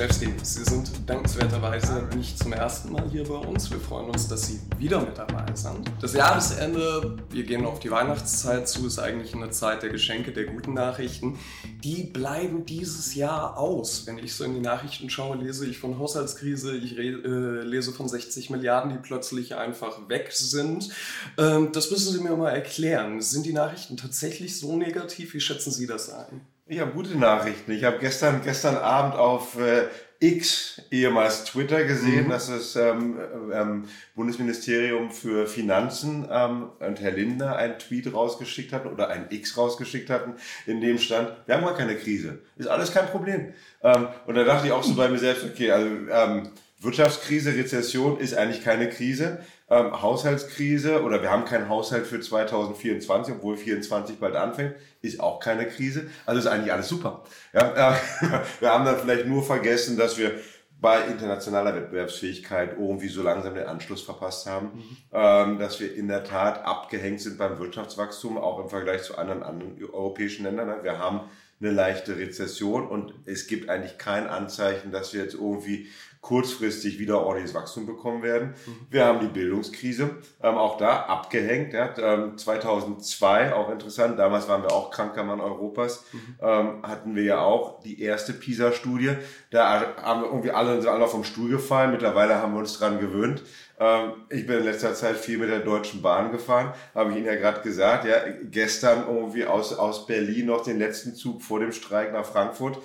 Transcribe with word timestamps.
Krzyzewski, 0.00 0.32
Sie 0.42 0.64
sind 0.64 0.90
dankenswerterweise 1.06 2.08
nicht 2.16 2.38
zum 2.38 2.54
ersten 2.54 2.90
Mal 2.90 3.06
hier 3.10 3.24
bei 3.24 3.34
uns. 3.34 3.70
Wir 3.70 3.78
freuen 3.78 4.08
uns, 4.08 4.28
dass 4.28 4.46
Sie 4.46 4.58
wieder 4.78 4.98
mit 4.98 5.18
dabei 5.18 5.44
sind. 5.54 5.92
Das 6.00 6.14
Jahresende, 6.14 7.18
wir 7.28 7.44
gehen 7.44 7.66
auf 7.66 7.80
die 7.80 7.90
Weihnachtszeit 7.90 8.66
zu, 8.66 8.86
ist 8.86 8.98
eigentlich 8.98 9.34
eine 9.34 9.50
Zeit 9.50 9.82
der 9.82 9.90
Geschenke, 9.90 10.32
der 10.32 10.44
guten 10.44 10.72
Nachrichten. 10.72 11.38
Die 11.84 12.04
bleiben 12.04 12.64
dieses 12.64 13.14
Jahr 13.14 13.58
aus. 13.58 14.06
Wenn 14.06 14.16
ich 14.16 14.32
so 14.34 14.44
in 14.44 14.54
die 14.54 14.60
Nachrichten 14.60 15.10
schaue, 15.10 15.36
lese 15.36 15.66
ich 15.66 15.78
von 15.78 15.98
Haushaltskrise, 15.98 16.74
ich 16.74 16.96
äh, 16.96 17.02
lese 17.02 17.92
von 17.92 18.08
60 18.08 18.48
Milliarden, 18.48 18.90
die 18.92 18.98
plötzlich 18.98 19.54
einfach 19.54 20.08
weg 20.08 20.30
sind. 20.32 20.88
Ähm, 21.36 21.72
das 21.72 21.90
müssen 21.90 22.14
Sie 22.14 22.22
mir 22.22 22.34
mal 22.36 22.52
erklären. 22.52 23.20
Sind 23.20 23.44
die 23.44 23.52
Nachrichten 23.52 23.98
tatsächlich 23.98 24.58
so 24.58 24.78
negativ? 24.78 25.34
Wie 25.34 25.40
schätzen 25.40 25.72
Sie 25.72 25.86
das 25.86 26.08
ein? 26.08 26.40
Ich 26.70 26.78
habe 26.78 26.92
gute 26.92 27.18
Nachrichten. 27.18 27.72
Ich 27.72 27.82
habe 27.82 27.98
gestern, 27.98 28.42
gestern 28.44 28.76
Abend 28.76 29.16
auf 29.16 29.58
äh, 29.58 29.88
X, 30.20 30.80
ehemals 30.92 31.42
Twitter, 31.42 31.82
gesehen, 31.82 32.26
mhm. 32.26 32.30
dass 32.30 32.46
das 32.46 32.76
ähm, 32.76 33.18
ähm, 33.52 33.84
Bundesministerium 34.14 35.10
für 35.10 35.48
Finanzen 35.48 36.28
ähm, 36.30 36.68
und 36.78 37.00
Herr 37.00 37.10
Lindner 37.10 37.56
einen 37.56 37.76
Tweet 37.80 38.14
rausgeschickt 38.14 38.72
hatten 38.72 38.86
oder 38.86 39.08
ein 39.08 39.26
X 39.30 39.58
rausgeschickt 39.58 40.10
hatten, 40.10 40.34
in 40.64 40.80
dem 40.80 40.98
stand, 40.98 41.32
wir 41.46 41.56
haben 41.56 41.64
gar 41.64 41.76
keine 41.76 41.96
Krise. 41.96 42.38
Ist 42.56 42.68
alles 42.68 42.92
kein 42.92 43.06
Problem. 43.08 43.52
Ähm, 43.82 44.06
und 44.28 44.36
da 44.36 44.44
dachte 44.44 44.68
ich 44.68 44.72
auch 44.72 44.84
so 44.84 44.94
bei 44.94 45.08
mir 45.08 45.18
selbst, 45.18 45.42
okay, 45.44 45.72
also 45.72 45.88
ähm, 45.88 46.50
Wirtschaftskrise, 46.80 47.54
Rezession 47.54 48.18
ist 48.18 48.34
eigentlich 48.34 48.64
keine 48.64 48.88
Krise. 48.88 49.40
Ähm, 49.68 50.00
Haushaltskrise 50.00 51.02
oder 51.02 51.20
wir 51.20 51.30
haben 51.30 51.44
keinen 51.44 51.68
Haushalt 51.68 52.06
für 52.06 52.20
2024, 52.20 53.34
obwohl 53.34 53.56
2024 53.56 54.18
bald 54.18 54.34
anfängt, 54.34 54.74
ist 55.02 55.20
auch 55.20 55.40
keine 55.40 55.66
Krise. 55.68 56.06
Also 56.24 56.40
ist 56.40 56.46
eigentlich 56.46 56.72
alles 56.72 56.88
super. 56.88 57.22
Ja, 57.52 57.92
äh, 57.92 57.96
wir 58.60 58.70
haben 58.70 58.86
dann 58.86 58.98
vielleicht 58.98 59.26
nur 59.26 59.42
vergessen, 59.42 59.98
dass 59.98 60.16
wir 60.16 60.32
bei 60.80 61.02
internationaler 61.02 61.74
Wettbewerbsfähigkeit 61.74 62.78
irgendwie 62.78 63.08
so 63.08 63.22
langsam 63.22 63.54
den 63.54 63.66
Anschluss 63.66 64.02
verpasst 64.02 64.46
haben, 64.46 64.70
mhm. 64.74 64.96
ähm, 65.12 65.58
dass 65.58 65.78
wir 65.78 65.94
in 65.94 66.08
der 66.08 66.24
Tat 66.24 66.64
abgehängt 66.64 67.20
sind 67.20 67.36
beim 67.36 67.58
Wirtschaftswachstum, 67.58 68.38
auch 68.38 68.58
im 68.60 68.70
Vergleich 68.70 69.02
zu 69.02 69.18
anderen, 69.18 69.42
anderen 69.42 69.76
europäischen 69.92 70.44
Ländern. 70.44 70.82
Wir 70.82 70.98
haben 70.98 71.20
eine 71.60 71.70
leichte 71.70 72.16
Rezession 72.16 72.86
und 72.86 73.14
es 73.26 73.46
gibt 73.46 73.68
eigentlich 73.68 73.98
kein 73.98 74.26
Anzeichen, 74.26 74.92
dass 74.92 75.12
wir 75.12 75.22
jetzt 75.22 75.34
irgendwie 75.34 75.88
kurzfristig 76.20 76.98
wieder 76.98 77.24
ordentliches 77.24 77.54
Wachstum 77.54 77.86
bekommen 77.86 78.22
werden. 78.22 78.54
Mhm. 78.66 78.86
Wir 78.90 79.06
haben 79.06 79.20
die 79.20 79.28
Bildungskrise, 79.28 80.16
ähm, 80.42 80.56
auch 80.56 80.76
da 80.76 81.04
abgehängt. 81.04 81.72
Ja, 81.72 81.94
ähm, 81.96 82.36
2002, 82.36 83.54
auch 83.54 83.70
interessant, 83.70 84.18
damals 84.18 84.46
waren 84.46 84.62
wir 84.62 84.72
auch 84.72 84.90
kranker 84.90 85.24
Mann 85.24 85.40
Europas, 85.40 86.04
mhm. 86.12 86.36
ähm, 86.42 86.82
hatten 86.82 87.16
wir 87.16 87.22
ja 87.24 87.40
auch 87.40 87.80
die 87.82 88.02
erste 88.02 88.34
PISA-Studie. 88.34 89.16
Da 89.50 89.96
haben 89.96 90.22
wir 90.22 90.28
irgendwie 90.28 90.50
alle, 90.50 90.88
alle 90.90 91.08
vom 91.08 91.24
Stuhl 91.24 91.50
gefallen. 91.50 91.90
Mittlerweile 91.90 92.36
haben 92.36 92.52
wir 92.52 92.60
uns 92.60 92.78
dran 92.78 93.00
gewöhnt. 93.00 93.42
Ähm, 93.80 94.12
ich 94.28 94.46
bin 94.46 94.58
in 94.58 94.64
letzter 94.64 94.94
Zeit 94.94 95.16
viel 95.16 95.38
mit 95.38 95.48
der 95.48 95.60
Deutschen 95.60 96.02
Bahn 96.02 96.30
gefahren, 96.30 96.74
habe 96.94 97.10
ich 97.10 97.16
Ihnen 97.16 97.26
ja 97.26 97.34
gerade 97.34 97.62
gesagt. 97.62 98.04
Ja, 98.04 98.16
gestern 98.44 99.06
irgendwie 99.08 99.46
aus, 99.46 99.72
aus 99.72 100.06
Berlin 100.06 100.46
noch 100.46 100.62
den 100.62 100.78
letzten 100.78 101.14
Zug 101.14 101.42
vor 101.42 101.58
dem 101.58 101.72
Streik 101.72 102.12
nach 102.12 102.26
Frankfurt 102.26 102.78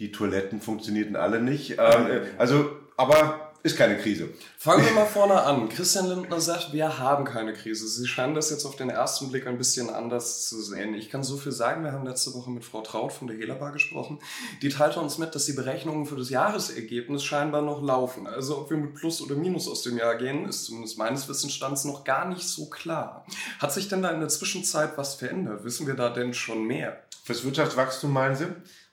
die 0.00 0.10
Toiletten 0.10 0.60
funktionierten 0.60 1.14
alle 1.14 1.40
nicht. 1.40 1.76
Ähm, 1.78 2.22
also, 2.38 2.70
aber 2.96 3.49
ist 3.62 3.76
keine 3.76 3.98
Krise. 3.98 4.30
Fangen 4.58 4.84
wir 4.84 4.92
mal 4.92 5.06
vorne 5.06 5.42
an. 5.42 5.68
Christian 5.68 6.06
Lindner 6.06 6.40
sagt, 6.40 6.72
wir 6.72 6.98
haben 6.98 7.24
keine 7.24 7.52
Krise. 7.52 7.86
Sie 7.88 8.06
scheinen 8.06 8.34
das 8.34 8.50
jetzt 8.50 8.64
auf 8.64 8.76
den 8.76 8.90
ersten 8.90 9.30
Blick 9.30 9.46
ein 9.46 9.58
bisschen 9.58 9.90
anders 9.90 10.48
zu 10.48 10.60
sehen. 10.62 10.94
Ich 10.94 11.10
kann 11.10 11.22
so 11.22 11.36
viel 11.36 11.52
sagen. 11.52 11.84
Wir 11.84 11.92
haben 11.92 12.06
letzte 12.06 12.32
Woche 12.34 12.50
mit 12.50 12.64
Frau 12.64 12.80
Traut 12.80 13.12
von 13.12 13.28
der 13.28 13.36
Helaba 13.36 13.70
gesprochen. 13.70 14.18
Die 14.62 14.70
teilte 14.70 15.00
uns 15.00 15.18
mit, 15.18 15.34
dass 15.34 15.44
die 15.44 15.52
Berechnungen 15.52 16.06
für 16.06 16.16
das 16.16 16.30
Jahresergebnis 16.30 17.22
scheinbar 17.22 17.62
noch 17.62 17.82
laufen. 17.82 18.26
Also 18.26 18.58
ob 18.58 18.70
wir 18.70 18.76
mit 18.76 18.94
Plus 18.94 19.20
oder 19.20 19.34
Minus 19.34 19.68
aus 19.68 19.82
dem 19.82 19.98
Jahr 19.98 20.16
gehen, 20.16 20.48
ist 20.48 20.64
zumindest 20.64 20.98
meines 20.98 21.28
Wissensstands 21.28 21.84
noch 21.84 22.04
gar 22.04 22.26
nicht 22.26 22.48
so 22.48 22.70
klar. 22.70 23.26
Hat 23.58 23.72
sich 23.72 23.88
denn 23.88 24.02
da 24.02 24.10
in 24.10 24.20
der 24.20 24.28
Zwischenzeit 24.28 24.96
was 24.96 25.16
verändert? 25.16 25.64
Wissen 25.64 25.86
wir 25.86 25.94
da 25.94 26.08
denn 26.08 26.32
schon 26.34 26.64
mehr? 26.64 27.02
Fürs 27.24 27.44
Wirtschaftswachstum 27.44 28.12
meinen 28.12 28.36
Sie? 28.36 28.46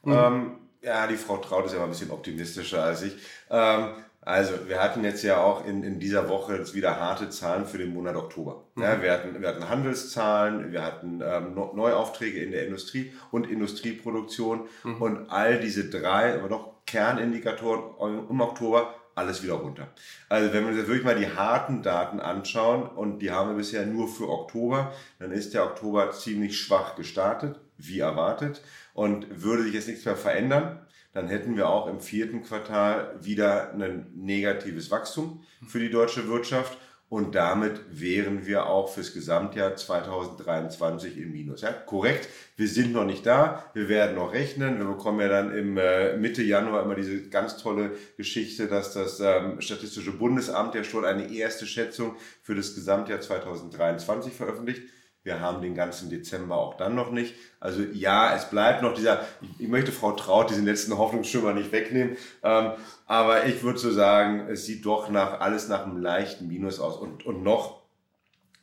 Mhm. 0.03 0.13
Ähm, 0.13 0.51
ja, 0.81 1.07
die 1.07 1.17
Frau 1.17 1.38
Traut 1.38 1.66
ist 1.66 1.73
ja 1.73 1.79
mal 1.79 1.85
ein 1.85 1.91
bisschen 1.91 2.11
optimistischer 2.11 2.83
als 2.83 3.01
ich. 3.01 3.13
Ähm, 3.50 3.89
also, 4.27 4.67
wir 4.67 4.83
hatten 4.83 5.05
jetzt 5.05 5.23
ja 5.23 5.38
auch 5.41 5.65
in, 5.65 5.83
in 5.83 5.99
dieser 5.99 6.27
Woche 6.27 6.57
jetzt 6.57 6.75
wieder 6.75 6.99
harte 6.99 7.29
Zahlen 7.29 7.65
für 7.65 7.77
den 7.77 7.93
Monat 7.93 8.17
Oktober. 8.17 8.65
Mhm. 8.75 8.83
Ja, 8.83 9.01
wir, 9.01 9.13
hatten, 9.13 9.41
wir 9.41 9.47
hatten 9.47 9.69
Handelszahlen, 9.69 10.73
wir 10.73 10.83
hatten 10.83 11.21
ähm, 11.23 11.55
Neuaufträge 11.55 12.43
in 12.43 12.51
der 12.51 12.67
Industrie 12.67 13.13
und 13.31 13.49
Industrieproduktion 13.49 14.67
mhm. 14.83 15.01
und 15.01 15.29
all 15.29 15.61
diese 15.61 15.89
drei, 15.89 16.38
aber 16.38 16.49
doch 16.49 16.73
Kernindikatoren 16.85 18.27
im 18.29 18.41
Oktober 18.41 18.93
alles 19.15 19.43
wieder 19.43 19.53
runter. 19.53 19.88
Also 20.27 20.53
wenn 20.53 20.63
wir 20.63 20.69
uns 20.69 20.77
jetzt 20.77 20.88
wirklich 20.88 21.05
mal 21.05 21.17
die 21.17 21.33
harten 21.33 21.81
Daten 21.81 22.19
anschauen 22.19 22.83
und 22.83 23.19
die 23.19 23.31
haben 23.31 23.51
wir 23.51 23.57
bisher 23.57 23.85
nur 23.85 24.09
für 24.09 24.29
Oktober, 24.29 24.94
dann 25.19 25.31
ist 25.31 25.53
der 25.53 25.63
Oktober 25.63 26.11
ziemlich 26.11 26.59
schwach 26.59 26.95
gestartet, 26.95 27.59
wie 27.77 27.99
erwartet. 27.99 28.61
Und 28.94 29.41
würde 29.44 29.63
sich 29.63 29.73
jetzt 29.73 29.88
nichts 29.88 30.05
mehr 30.05 30.15
verändern, 30.15 30.85
dann 31.17 31.29
hätten 31.29 31.57
wir 31.57 31.67
auch 31.67 31.88
im 31.88 32.00
vierten 32.00 32.44
Quartal 32.44 33.16
wieder 33.19 33.73
ein 33.73 34.05
negatives 34.13 34.91
Wachstum 34.91 35.44
für 35.67 35.79
die 35.79 35.89
deutsche 35.89 36.28
Wirtschaft. 36.28 36.78
Und 37.09 37.33
damit 37.33 37.81
wären 37.89 38.45
wir 38.45 38.67
auch 38.67 38.94
fürs 38.94 39.16
Gesamtjahr 39.16 39.75
2023 39.75 41.17
im 41.17 41.31
Minus. 41.31 41.61
Ja, 41.61 41.72
korrekt. 41.72 42.29
Wir 42.56 42.67
sind 42.67 42.94
noch 42.94 43.06
nicht 43.06 43.25
da. 43.25 43.63
Wir 43.73 43.89
werden 43.89 44.16
noch 44.16 44.31
rechnen. 44.31 44.77
Wir 44.77 44.85
bekommen 44.85 45.19
ja 45.22 45.27
dann 45.27 45.57
im 45.57 45.77
äh, 45.77 46.17
Mitte 46.17 46.44
Januar 46.44 46.83
immer 46.83 46.94
diese 46.94 47.29
ganz 47.29 47.57
tolle 47.57 47.94
Geschichte, 48.17 48.67
dass 48.67 48.94
das 48.94 49.19
ähm, 49.19 49.59
Statistische 49.59 50.11
Bundesamt 50.11 50.75
ja 50.75 50.83
schon 50.83 51.03
eine 51.03 51.33
erste 51.33 51.66
Schätzung 51.66 52.16
für 52.44 52.53
das 52.53 52.75
Gesamtjahr 52.75 53.22
2023 53.22 54.33
veröffentlicht. 54.33 54.83
Wir 55.27 55.41
haben 55.41 55.61
den 55.61 55.75
ganzen 55.75 56.09
Dezember 56.09 56.55
auch 56.55 56.77
dann 56.77 56.95
noch 56.95 57.11
nicht. 57.11 57.35
Also 57.59 57.81
ja, 57.81 58.33
es 58.33 58.49
bleibt 58.49 58.81
noch 58.81 58.93
dieser, 58.93 59.27
ich, 59.41 59.49
ich 59.59 59.67
möchte 59.67 59.91
Frau 59.91 60.13
Traut 60.13 60.49
diesen 60.49 60.63
letzten 60.63 60.97
Hoffnungsschimmer 60.97 61.53
nicht 61.53 61.73
wegnehmen, 61.73 62.15
ähm, 62.43 62.71
aber 63.07 63.45
ich 63.45 63.61
würde 63.61 63.77
so 63.77 63.91
sagen, 63.91 64.47
es 64.47 64.65
sieht 64.65 64.85
doch 64.85 65.09
nach 65.09 65.41
alles 65.41 65.67
nach 65.67 65.83
einem 65.83 65.97
leichten 65.97 66.47
Minus 66.47 66.79
aus 66.79 66.95
und, 66.95 67.25
und 67.25 67.43
noch 67.43 67.81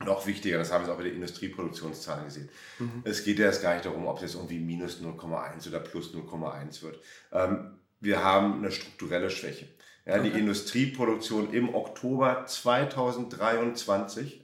noch 0.07 0.27
wichtiger, 0.27 0.57
das 0.57 0.73
haben 0.73 0.87
wir 0.87 0.93
auch 0.95 0.97
bei 0.97 1.05
den 1.05 1.17
Industrieproduktionszahlen 1.17 2.25
gesehen. 2.25 2.49
Mhm. 2.79 3.03
Es 3.05 3.25
geht 3.25 3.39
ja 3.39 3.47
erst 3.47 3.63
gar 3.63 3.75
nicht 3.75 3.85
darum, 3.85 4.07
ob 4.07 4.17
es 4.17 4.23
jetzt 4.23 4.35
irgendwie 4.35 4.59
minus 4.59 5.03
0,1 5.03 5.69
oder 5.69 5.81
plus 5.81 6.15
0,1 6.15 6.83
wird. 6.83 6.99
Ähm, 7.31 7.79
wir 8.01 8.25
haben 8.25 8.59
eine 8.59 8.73
strukturelle 8.73 9.31
Schwäche. 9.31 9.69
Ja, 10.07 10.17
okay. 10.19 10.31
Die 10.31 10.39
Industrieproduktion 10.39 11.55
im 11.55 11.75
Oktober 11.75 12.45
2023, 12.47 14.43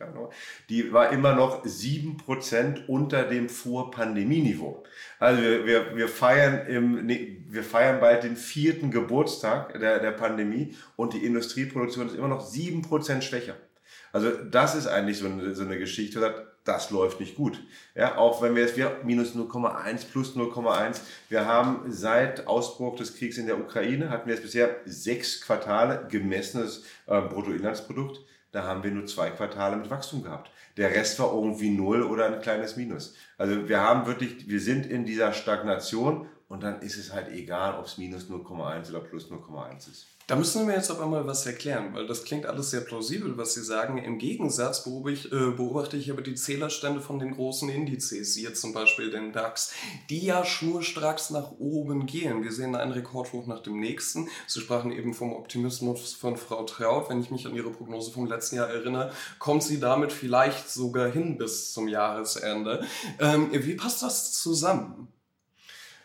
die 0.71 0.91
war 0.91 1.13
immer 1.13 1.35
noch 1.35 1.67
sieben 1.67 2.17
Prozent 2.17 2.89
unter 2.89 3.25
dem 3.25 3.51
Vor-Pandemie-Niveau. 3.51 4.83
Also 5.19 5.43
wir, 5.43 5.67
wir, 5.67 5.97
wir, 5.97 6.09
feiern 6.09 6.67
im, 6.67 7.05
nee, 7.05 7.43
wir 7.47 7.63
feiern 7.63 8.01
bald 8.01 8.23
den 8.23 8.37
vierten 8.37 8.91
Geburtstag 8.91 9.79
der, 9.79 9.99
der 9.99 10.13
Pandemie 10.13 10.75
und 10.97 11.13
die 11.13 11.27
Industrieproduktion 11.27 12.07
ist 12.07 12.17
immer 12.17 12.29
noch 12.29 12.41
sieben 12.41 12.81
Prozent 12.81 13.23
schwächer. 13.23 13.57
Also 14.13 14.31
das 14.31 14.75
ist 14.75 14.87
eigentlich 14.87 15.19
so 15.19 15.27
eine, 15.27 15.55
so 15.55 15.65
eine 15.65 15.79
Geschichte, 15.79 16.21
das 16.65 16.91
läuft 16.91 17.21
nicht 17.21 17.37
gut. 17.37 17.63
Ja, 17.95 18.19
auch 18.19 18.43
wenn 18.43 18.55
wir 18.55 18.63
jetzt 18.63 18.77
wir 18.77 19.01
minus 19.05 19.35
0,1 19.35 20.11
plus 20.11 20.37
0,1, 20.37 21.01
wir 21.29 21.47
haben 21.47 21.85
seit 21.89 22.47
Ausbruch 22.47 22.97
des 22.97 23.17
Kriegs 23.17 23.39
in 23.39 23.47
der 23.47 23.59
Ukraine 23.59 24.11
hatten 24.11 24.29
wir 24.29 24.35
jetzt 24.35 24.45
bisher 24.45 24.77
sechs 24.85 25.41
Quartale 25.41 26.07
gemessenes 26.11 26.85
äh, 27.07 27.21
Bruttoinlandsprodukt. 27.21 28.21
Da 28.53 28.65
haben 28.65 28.83
wir 28.83 28.91
nur 28.91 29.07
zwei 29.07 29.31
Quartale 29.31 29.77
mit 29.77 29.91
Wachstum 29.91 30.23
gehabt. 30.23 30.51
Der 30.77 30.91
Rest 30.91 31.19
war 31.19 31.33
irgendwie 31.33 31.71
null 31.71 32.03
oder 32.03 32.27
ein 32.27 32.41
kleines 32.41 32.77
Minus. 32.77 33.15
Also 33.39 33.69
wir 33.69 33.81
haben 33.81 34.07
wirklich, 34.07 34.49
wir 34.49 34.61
sind 34.61 34.87
in 34.87 35.05
dieser 35.05 35.33
Stagnation 35.33 36.29
und 36.49 36.63
dann 36.63 36.81
ist 36.83 36.97
es 36.97 37.13
halt 37.13 37.29
egal, 37.29 37.79
ob 37.79 37.87
es 37.87 37.97
minus 37.97 38.29
0,1 38.29 38.91
oder 38.91 39.01
plus 39.01 39.31
0,1 39.31 39.91
ist. 39.91 40.07
Da 40.31 40.37
müssen 40.37 40.69
wir 40.69 40.77
jetzt 40.77 40.93
aber 40.93 41.07
mal 41.07 41.27
was 41.27 41.45
erklären, 41.45 41.93
weil 41.93 42.07
das 42.07 42.23
klingt 42.23 42.47
alles 42.47 42.71
sehr 42.71 42.83
plausibel, 42.83 43.37
was 43.37 43.55
Sie 43.55 43.65
sagen. 43.65 43.99
Im 43.99 44.19
Gegensatz 44.19 44.85
beobachte 44.85 45.11
ich, 45.11 45.33
äh, 45.33 45.51
beobachte 45.51 45.97
ich 45.97 46.09
aber 46.09 46.23
die 46.23 46.37
Zählerstände 46.37 47.01
von 47.01 47.19
den 47.19 47.33
großen 47.33 47.69
Indizes, 47.69 48.37
hier 48.37 48.55
zum 48.55 48.73
Beispiel 48.73 49.11
den 49.11 49.33
DAX, 49.33 49.73
die 50.09 50.25
ja 50.25 50.45
schnurstracks 50.45 51.31
nach 51.31 51.51
oben 51.59 52.07
gehen. 52.07 52.45
Wir 52.45 52.53
sehen 52.53 52.77
einen 52.77 52.93
Rekordhoch 52.93 53.49
nach 53.49 53.59
dem 53.59 53.81
nächsten. 53.81 54.29
Sie 54.47 54.61
sprachen 54.61 54.93
eben 54.93 55.15
vom 55.15 55.33
Optimismus 55.33 56.15
von 56.15 56.37
Frau 56.37 56.63
Traut. 56.63 57.11
Wenn 57.11 57.21
ich 57.21 57.33
mich 57.33 57.45
an 57.49 57.57
Ihre 57.57 57.71
Prognose 57.71 58.13
vom 58.13 58.27
letzten 58.27 58.55
Jahr 58.55 58.71
erinnere, 58.71 59.11
kommt 59.41 59.65
sie 59.65 59.81
damit 59.81 60.13
vielleicht 60.13 60.71
sogar 60.71 61.11
hin 61.11 61.39
bis 61.39 61.73
zum 61.73 61.89
Jahresende. 61.89 62.85
Ähm, 63.19 63.49
wie 63.51 63.75
passt 63.75 64.05
das 64.05 64.33
zusammen? 64.35 65.09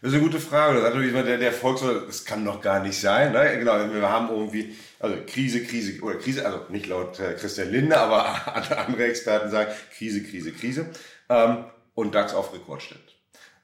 Das 0.05 0.13
ist 0.13 0.19
eine 0.19 0.29
gute 0.29 0.39
Frage. 0.39 0.75
Das 0.75 0.83
hat 0.83 0.93
natürlich 0.93 1.13
immer 1.13 1.23
der, 1.23 1.39
der 1.39 1.51
Volkswirt, 1.51 2.07
das 2.07 2.25
kann 2.25 2.45
doch 2.45 2.61
gar 2.61 2.79
nicht 2.79 3.01
sein. 3.01 3.31
Ne? 3.31 3.57
Genau, 3.57 3.73
wir 3.91 4.07
haben 4.07 4.29
irgendwie, 4.29 4.75
also 4.99 5.15
Krise, 5.25 5.63
Krise, 5.63 5.99
oder 6.03 6.19
Krise, 6.19 6.45
also 6.45 6.59
nicht 6.69 6.85
laut 6.85 7.19
äh, 7.19 7.33
Christian 7.33 7.71
Linde, 7.71 7.97
aber 7.97 8.55
andere 8.87 9.05
Experten 9.05 9.49
sagen 9.49 9.71
Krise, 9.97 10.21
Krise, 10.21 10.51
Krise. 10.51 10.91
Ähm, 11.27 11.65
und 11.95 12.13
DAX 12.13 12.35
auf 12.35 12.53
Rekordstand. 12.53 13.01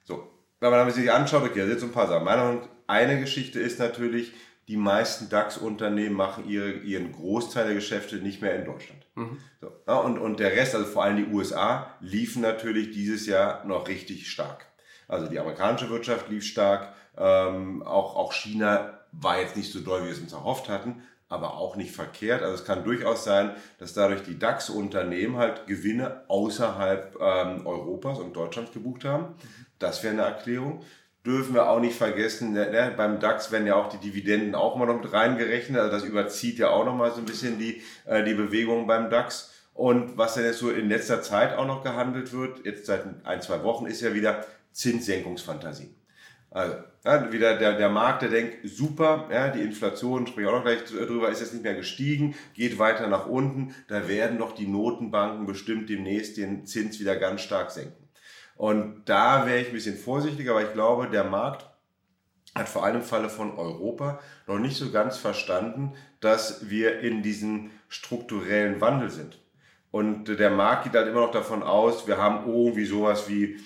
So, 0.04 0.32
wenn 0.62 0.72
man 0.72 0.90
sich 0.90 1.12
anschaut, 1.12 1.44
okay, 1.44 1.60
da 1.60 1.68
sind 1.68 1.80
so 1.80 1.86
ein 1.86 1.92
paar 1.92 2.08
Sachen. 2.08 2.26
Meine 2.26 2.42
Meinung, 2.42 2.68
eine 2.88 3.20
Geschichte 3.20 3.60
ist 3.60 3.78
natürlich, 3.78 4.34
die 4.68 4.78
meisten 4.78 5.30
DAX-Unternehmen 5.30 6.16
machen 6.16 6.50
ihre, 6.50 6.72
ihren 6.72 7.12
Großteil 7.12 7.66
der 7.66 7.76
Geschäfte 7.76 8.16
nicht 8.16 8.42
mehr 8.42 8.56
in 8.56 8.66
Deutschland. 8.66 9.06
Mhm. 9.14 9.38
So, 9.60 9.72
ja, 9.88 9.98
und, 9.98 10.18
und 10.18 10.40
der 10.40 10.54
Rest, 10.54 10.74
also 10.74 10.88
vor 10.88 11.04
allem 11.04 11.18
die 11.18 11.32
USA, 11.32 11.96
liefen 12.00 12.42
natürlich 12.42 12.90
dieses 12.90 13.28
Jahr 13.28 13.64
noch 13.66 13.88
richtig 13.88 14.28
stark. 14.32 14.71
Also 15.12 15.28
die 15.28 15.40
amerikanische 15.40 15.90
Wirtschaft 15.90 16.30
lief 16.30 16.46
stark, 16.46 16.94
ähm, 17.18 17.84
auch, 17.84 18.16
auch 18.16 18.34
China 18.34 19.00
war 19.12 19.40
jetzt 19.40 19.58
nicht 19.58 19.72
so 19.72 19.82
doll, 19.82 20.02
wie 20.02 20.06
wir 20.06 20.14
es 20.14 20.20
uns 20.20 20.32
erhofft 20.32 20.70
hatten, 20.70 21.04
aber 21.28 21.58
auch 21.58 21.76
nicht 21.76 21.92
verkehrt. 21.92 22.42
Also 22.42 22.56
es 22.56 22.66
kann 22.66 22.86
durchaus 22.86 23.26
sein, 23.26 23.52
dass 23.78 23.94
dadurch 23.94 24.24
die 24.24 24.40
DAX-Unternehmen 24.40 25.36
halt 25.36 25.68
Gewinne 25.68 26.24
außerhalb 26.30 27.18
ähm, 27.20 27.68
Europas 27.68 28.20
und 28.20 28.34
Deutschlands 28.34 28.72
gebucht 28.72 29.04
haben. 29.04 29.36
Das 29.80 30.02
wäre 30.02 30.14
eine 30.14 30.24
Erklärung. 30.24 30.82
Dürfen 31.26 31.54
wir 31.54 31.70
auch 31.70 31.82
nicht 31.82 31.98
vergessen, 31.98 32.54
ne, 32.54 32.72
ne, 32.72 32.94
beim 32.96 33.20
DAX 33.20 33.52
werden 33.52 33.68
ja 33.68 33.76
auch 33.76 33.90
die 33.90 33.98
Dividenden 33.98 34.56
auch 34.56 34.76
mal 34.78 34.88
noch 34.88 35.04
mit 35.04 35.12
reingerechnet. 35.12 35.80
Also 35.80 35.92
das 35.92 36.04
überzieht 36.04 36.58
ja 36.58 36.70
auch 36.70 36.86
noch 36.86 36.96
mal 36.96 37.12
so 37.12 37.18
ein 37.18 37.26
bisschen 37.26 37.60
die, 37.60 37.84
äh, 38.06 38.24
die 38.24 38.34
Bewegung 38.34 38.88
beim 38.88 39.10
DAX. 39.10 39.52
Und 39.74 40.18
was 40.18 40.34
dann 40.36 40.46
jetzt 40.46 40.60
so 40.60 40.70
in 40.72 40.90
letzter 40.90 41.22
Zeit 41.22 41.58
auch 41.58 41.68
noch 41.68 41.84
gehandelt 41.84 42.34
wird, 42.34 42.66
jetzt 42.66 42.86
seit 42.86 43.06
ein, 43.26 43.42
zwei 43.42 43.64
Wochen, 43.64 43.86
ist 43.86 44.02
ja 44.02 44.14
wieder 44.14 44.46
Zinssenkungsfantasie. 44.72 45.96
Also, 46.50 46.76
ja, 47.06 47.32
wieder 47.32 47.58
der, 47.58 47.78
der 47.78 47.90
Markt, 47.90 48.24
der 48.24 48.30
denkt, 48.30 48.58
super, 48.66 49.30
ja, 49.32 49.50
die 49.50 49.62
Inflation, 49.62 50.28
spreche 50.28 50.42
ich 50.42 50.48
auch 50.48 50.58
noch 50.58 50.64
gleich 50.66 50.84
drüber, 50.84 51.30
ist 51.30 51.40
jetzt 51.40 51.54
nicht 51.54 51.64
mehr 51.64 51.76
gestiegen, 51.76 52.36
geht 52.54 52.78
weiter 52.78 53.08
nach 53.08 53.26
unten, 53.26 53.74
da 53.88 54.10
werden 54.10 54.38
doch 54.38 54.54
die 54.54 54.68
Notenbanken 54.68 55.46
bestimmt 55.46 55.90
demnächst 55.90 56.36
den 56.36 56.66
Zins 56.66 57.00
wieder 57.00 57.16
ganz 57.16 57.42
stark 57.42 57.72
senken. 57.72 58.10
Und 58.56 59.04
da 59.06 59.46
wäre 59.46 59.62
ich 59.62 59.68
ein 59.68 59.74
bisschen 59.74 59.98
vorsichtiger, 59.98 60.52
aber 60.52 60.64
ich 60.64 60.74
glaube, 60.74 61.08
der 61.08 61.24
Markt 61.24 61.66
hat 62.54 62.68
vor 62.68 62.84
allem 62.84 62.98
im 62.98 63.02
Falle 63.02 63.30
von 63.30 63.58
Europa 63.58 64.20
noch 64.46 64.60
nicht 64.60 64.76
so 64.76 64.92
ganz 64.92 65.18
verstanden, 65.18 65.94
dass 66.20 66.70
wir 66.70 67.00
in 67.00 67.24
diesem 67.24 67.72
strukturellen 67.88 68.82
Wandel 68.82 69.10
sind. 69.10 69.40
Und 69.90 70.26
der 70.26 70.50
Markt 70.50 70.84
geht 70.84 70.94
halt 70.94 71.08
immer 71.08 71.22
noch 71.22 71.32
davon 71.32 71.64
aus, 71.64 72.08
wir 72.08 72.18
haben 72.18 72.46
irgendwie 72.46 72.86
sowas 72.86 73.30
wie 73.30 73.58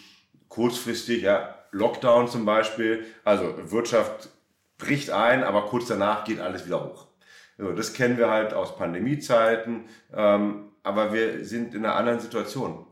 kurzfristig, 0.56 1.22
ja, 1.24 1.54
Lockdown 1.72 2.30
zum 2.30 2.46
Beispiel, 2.46 3.06
also 3.25 3.54
Wirtschaft 3.72 4.30
bricht 4.78 5.10
ein, 5.10 5.44
aber 5.44 5.63
kurz 5.63 5.88
danach 5.88 6.24
geht 6.24 6.40
alles 6.40 6.66
wieder 6.66 6.84
hoch. 6.84 7.07
So, 7.57 7.74
das 7.74 7.94
kennen 7.94 8.18
wir 8.18 8.30
halt 8.30 8.54
aus 8.54 8.78
Pandemiezeiten, 8.78 9.86
ähm, 10.13 10.72
aber 10.84 11.13
wir 11.13 11.44
sind 11.44 11.74
in 11.74 11.86
einer 11.86 11.96
anderen 11.96 12.19
Situation. 12.19 12.86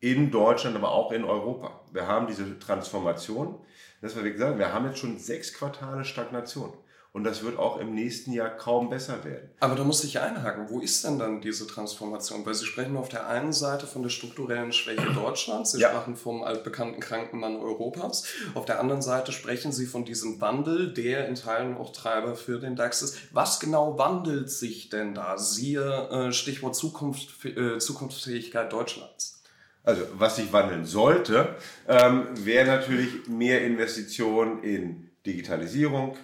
In 0.00 0.30
Deutschland, 0.30 0.76
aber 0.76 0.92
auch 0.92 1.12
in 1.12 1.24
Europa. 1.24 1.80
Wir 1.92 2.06
haben 2.06 2.26
diese 2.26 2.58
Transformation. 2.58 3.58
Das, 4.00 4.16
was 4.16 4.24
wir 4.24 4.32
gesagt 4.32 4.58
wir 4.58 4.72
haben 4.72 4.86
jetzt 4.86 4.98
schon 4.98 5.18
sechs 5.18 5.54
Quartale 5.54 6.04
Stagnation. 6.04 6.72
Und 7.14 7.22
das 7.22 7.44
wird 7.44 7.60
auch 7.60 7.78
im 7.78 7.94
nächsten 7.94 8.32
Jahr 8.32 8.50
kaum 8.50 8.90
besser 8.90 9.22
werden. 9.22 9.48
Aber 9.60 9.76
da 9.76 9.84
muss 9.84 10.02
ich 10.02 10.18
einhaken. 10.18 10.68
Wo 10.68 10.80
ist 10.80 11.04
denn 11.04 11.16
dann 11.16 11.40
diese 11.40 11.64
Transformation? 11.68 12.44
Weil 12.44 12.54
Sie 12.54 12.66
sprechen 12.66 12.96
auf 12.96 13.08
der 13.08 13.28
einen 13.28 13.52
Seite 13.52 13.86
von 13.86 14.02
der 14.02 14.08
strukturellen 14.10 14.72
Schwäche 14.72 15.12
Deutschlands. 15.14 15.70
Sie 15.70 15.80
ja. 15.80 15.90
sprachen 15.90 16.16
vom 16.16 16.42
altbekannten 16.42 16.98
Krankenmann 16.98 17.54
Europas. 17.54 18.24
Auf 18.54 18.64
der 18.64 18.80
anderen 18.80 19.00
Seite 19.00 19.30
sprechen 19.30 19.70
Sie 19.70 19.86
von 19.86 20.04
diesem 20.04 20.40
Wandel, 20.40 20.92
der 20.92 21.28
in 21.28 21.36
Teilen 21.36 21.76
auch 21.76 21.92
Treiber 21.92 22.34
für 22.34 22.58
den 22.58 22.74
DAX 22.74 23.00
ist. 23.02 23.16
Was 23.30 23.60
genau 23.60 23.96
wandelt 23.96 24.50
sich 24.50 24.88
denn 24.88 25.14
da? 25.14 25.38
Siehe 25.38 26.08
äh, 26.10 26.32
Stichwort 26.32 26.74
Zukunft, 26.74 27.44
äh, 27.44 27.78
Zukunftsfähigkeit 27.78 28.72
Deutschlands. 28.72 29.40
Also 29.84 30.02
was 30.14 30.34
sich 30.34 30.52
wandeln 30.52 30.84
sollte, 30.84 31.54
ähm, 31.86 32.26
wäre 32.34 32.66
natürlich 32.66 33.28
mehr 33.28 33.64
Investitionen 33.64 34.64
in 34.64 35.10
Digitalisierung, 35.24 36.16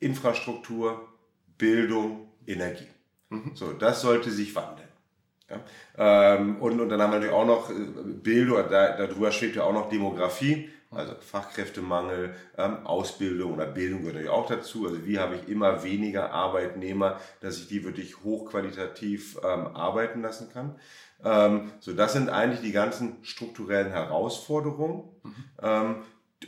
Infrastruktur, 0.00 1.08
Bildung, 1.56 2.28
Energie. 2.46 2.88
Mhm. 3.28 3.52
So, 3.54 3.72
das 3.72 4.00
sollte 4.00 4.30
sich 4.30 4.54
wandeln. 4.54 4.88
Ja? 5.48 5.60
Ähm, 6.36 6.56
und, 6.60 6.80
und 6.80 6.88
dann 6.88 7.00
haben 7.00 7.12
wir 7.12 7.18
natürlich 7.18 7.34
auch 7.34 7.46
noch 7.46 7.70
äh, 7.70 7.74
Bildung, 7.74 8.56
da, 8.68 8.96
darüber 8.96 9.30
schwebt 9.30 9.56
ja 9.56 9.64
auch 9.64 9.72
noch 9.72 9.88
Demografie, 9.88 10.70
also 10.90 11.14
Fachkräftemangel, 11.20 12.34
ähm, 12.58 12.84
Ausbildung 12.84 13.54
oder 13.54 13.66
Bildung 13.66 14.00
gehört 14.00 14.14
natürlich 14.14 14.32
auch 14.32 14.46
dazu. 14.46 14.86
Also 14.86 15.06
wie 15.06 15.18
habe 15.18 15.36
ich 15.36 15.48
immer 15.48 15.84
weniger 15.84 16.32
Arbeitnehmer, 16.32 17.20
dass 17.40 17.58
ich 17.58 17.68
die 17.68 17.84
wirklich 17.84 18.24
hochqualitativ 18.24 19.38
ähm, 19.44 19.68
arbeiten 19.68 20.22
lassen 20.22 20.50
kann. 20.52 20.74
Ähm, 21.22 21.70
so, 21.78 21.92
das 21.92 22.14
sind 22.14 22.28
eigentlich 22.28 22.60
die 22.60 22.72
ganzen 22.72 23.22
strukturellen 23.22 23.92
Herausforderungen. 23.92 25.04
Mhm. 25.22 25.34
Ähm, 25.62 25.96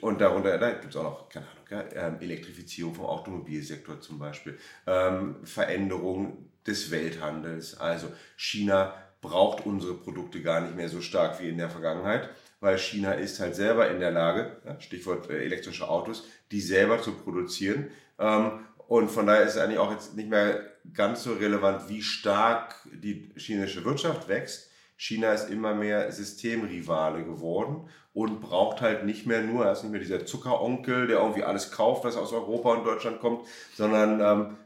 und 0.01 0.21
darunter 0.21 0.59
da 0.59 0.71
gibt 0.71 0.95
es 0.95 0.97
auch 0.97 1.05
noch, 1.05 1.29
keine 1.29 1.47
Ahnung, 1.47 1.62
ähm, 1.73 2.21
Elektrifizierung 2.21 2.95
vom 2.95 3.07
Automobilsektor 3.07 4.01
zum 4.01 4.19
Beispiel, 4.19 4.59
ähm, 4.87 5.37
Veränderung 5.45 6.49
des 6.67 6.91
Welthandels. 6.91 7.79
Also 7.79 8.09
China 8.37 8.95
braucht 9.21 9.65
unsere 9.67 9.95
Produkte 9.95 10.43
gar 10.43 10.61
nicht 10.61 10.77
mehr 10.77 10.89
so 10.89 11.01
stark 11.01 11.41
wie 11.41 11.49
in 11.49 11.59
der 11.59 11.71
Vergangenheit, 11.71 12.29
weil 12.61 12.79
China 12.79 13.13
ist 13.13 13.41
halt 13.41 13.55
selber 13.55 13.91
in 13.91 14.01
der 14.01 14.11
Lage, 14.11 14.57
Stichwort 14.81 15.31
äh, 15.31 15.45
elektrische 15.45 15.89
Autos, 15.89 16.27
die 16.51 16.61
selber 16.61 17.01
zu 17.01 17.13
produzieren. 17.13 17.91
Ähm, 18.19 18.61
und 18.89 19.11
von 19.11 19.27
daher 19.27 19.45
ist 19.45 19.55
es 19.55 19.59
eigentlich 19.59 19.79
auch 19.79 19.93
jetzt 19.93 20.17
nicht 20.17 20.29
mehr 20.29 20.61
ganz 20.93 21.23
so 21.23 21.35
relevant, 21.35 21.89
wie 21.89 22.03
stark 22.03 22.75
die 22.93 23.31
chinesische 23.37 23.85
Wirtschaft 23.85 24.29
wächst. 24.29 24.69
China 25.03 25.33
ist 25.33 25.51
immer 25.51 25.75
mehr 25.75 26.13
Systemrivale 26.13 27.25
geworden 27.25 27.89
und 28.15 28.41
braucht 28.41 28.81
halt 28.81 29.05
nicht 29.05 29.27
mehr 29.27 29.43
nur, 29.43 29.65
er 29.65 29.73
ist 29.73 29.83
nicht 29.83 29.91
mehr 29.91 30.01
dieser 30.01 30.27
Zuckeronkel, 30.27 31.09
der 31.09 31.19
irgendwie 31.19 31.43
alles 31.43 31.73
kauft, 31.73 32.05
was 32.05 32.17
aus 32.17 32.33
Europa 32.33 32.75
und 32.75 32.85
Deutschland 32.85 33.19
kommt, 33.19 33.45
sondern 33.75 34.21
ähm, 34.21 34.57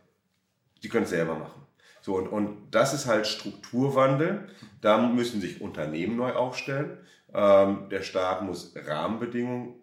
die 0.82 0.90
können 0.90 1.04
es 1.04 1.10
selber 1.10 1.36
machen. 1.36 1.62
So, 2.02 2.16
und, 2.16 2.28
und 2.28 2.70
das 2.70 2.92
ist 2.92 3.06
halt 3.06 3.26
Strukturwandel. 3.26 4.50
Da 4.82 4.98
müssen 4.98 5.40
sich 5.40 5.62
Unternehmen 5.62 6.18
neu 6.18 6.34
aufstellen. 6.34 6.98
Ähm, 7.32 7.88
der 7.90 8.02
Staat 8.02 8.42
muss 8.42 8.74
Rahmenbedingungen 8.76 9.76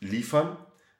liefern. 0.00 0.56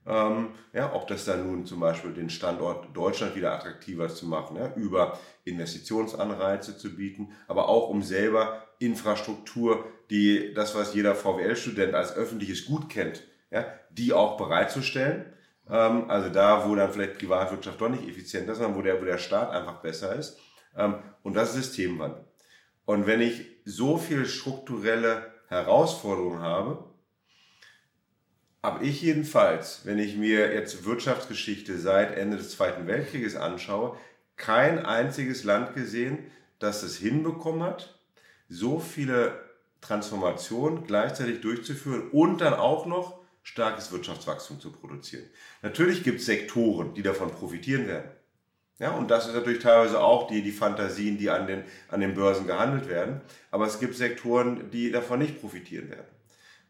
Ähm, 0.06 0.50
ja, 0.74 0.92
ob 0.94 1.08
das 1.08 1.24
dann 1.24 1.46
nun 1.46 1.64
zum 1.64 1.80
Beispiel 1.80 2.12
den 2.12 2.28
Standort 2.28 2.94
Deutschland 2.94 3.36
wieder 3.36 3.54
attraktiver 3.54 4.08
zu 4.08 4.26
machen, 4.26 4.58
ja, 4.58 4.74
über 4.74 5.18
Investitionsanreize 5.44 6.76
zu 6.76 6.94
bieten, 6.94 7.32
aber 7.46 7.70
auch 7.70 7.88
um 7.88 8.02
selber 8.02 8.67
Infrastruktur, 8.78 9.86
die 10.10 10.52
das, 10.54 10.74
was 10.74 10.94
jeder 10.94 11.14
VWL-Student 11.14 11.94
als 11.94 12.14
öffentliches 12.14 12.66
Gut 12.66 12.88
kennt, 12.88 13.24
ja, 13.50 13.66
die 13.90 14.12
auch 14.12 14.36
bereitzustellen. 14.36 15.26
Ähm, 15.68 16.10
also 16.10 16.28
da, 16.30 16.68
wo 16.68 16.74
dann 16.74 16.92
vielleicht 16.92 17.18
Privatwirtschaft 17.18 17.80
doch 17.80 17.88
nicht 17.88 18.08
effizient 18.08 18.48
ist, 18.48 18.58
sondern 18.58 18.76
wo 18.76 18.82
der, 18.82 19.00
wo 19.00 19.04
der 19.04 19.18
Staat 19.18 19.50
einfach 19.50 19.80
besser 19.80 20.14
ist. 20.14 20.38
Ähm, 20.76 20.94
und 21.22 21.34
das 21.34 21.50
ist 21.50 21.74
Systemwandel. 21.74 22.24
Und 22.84 23.06
wenn 23.06 23.20
ich 23.20 23.46
so 23.64 23.98
viel 23.98 24.24
strukturelle 24.26 25.32
Herausforderungen 25.48 26.40
habe, 26.40 26.84
habe 28.62 28.84
ich 28.84 29.02
jedenfalls, 29.02 29.82
wenn 29.84 29.98
ich 29.98 30.16
mir 30.16 30.52
jetzt 30.52 30.84
Wirtschaftsgeschichte 30.84 31.78
seit 31.78 32.16
Ende 32.16 32.36
des 32.36 32.50
Zweiten 32.50 32.86
Weltkrieges 32.86 33.36
anschaue, 33.36 33.96
kein 34.36 34.84
einziges 34.84 35.44
Land 35.44 35.74
gesehen, 35.74 36.30
das 36.58 36.82
es 36.82 36.96
hinbekommen 36.96 37.62
hat, 37.62 37.97
so 38.48 38.78
viele 38.78 39.38
Transformationen 39.80 40.86
gleichzeitig 40.86 41.40
durchzuführen 41.40 42.10
und 42.10 42.40
dann 42.40 42.54
auch 42.54 42.86
noch 42.86 43.18
starkes 43.42 43.92
Wirtschaftswachstum 43.92 44.60
zu 44.60 44.70
produzieren. 44.72 45.24
Natürlich 45.62 46.04
gibt 46.04 46.20
es 46.20 46.26
Sektoren, 46.26 46.94
die 46.94 47.02
davon 47.02 47.30
profitieren 47.30 47.86
werden. 47.86 48.10
Ja, 48.78 48.92
und 48.92 49.10
das 49.10 49.26
ist 49.26 49.34
natürlich 49.34 49.62
teilweise 49.62 50.00
auch 50.00 50.28
die, 50.28 50.42
die 50.42 50.52
Fantasien, 50.52 51.18
die 51.18 51.30
an 51.30 51.46
den, 51.46 51.64
an 51.88 52.00
den 52.00 52.14
Börsen 52.14 52.46
gehandelt 52.46 52.88
werden. 52.88 53.20
Aber 53.50 53.66
es 53.66 53.80
gibt 53.80 53.96
Sektoren, 53.96 54.70
die 54.70 54.92
davon 54.92 55.18
nicht 55.18 55.40
profitieren 55.40 55.90
werden. 55.90 56.06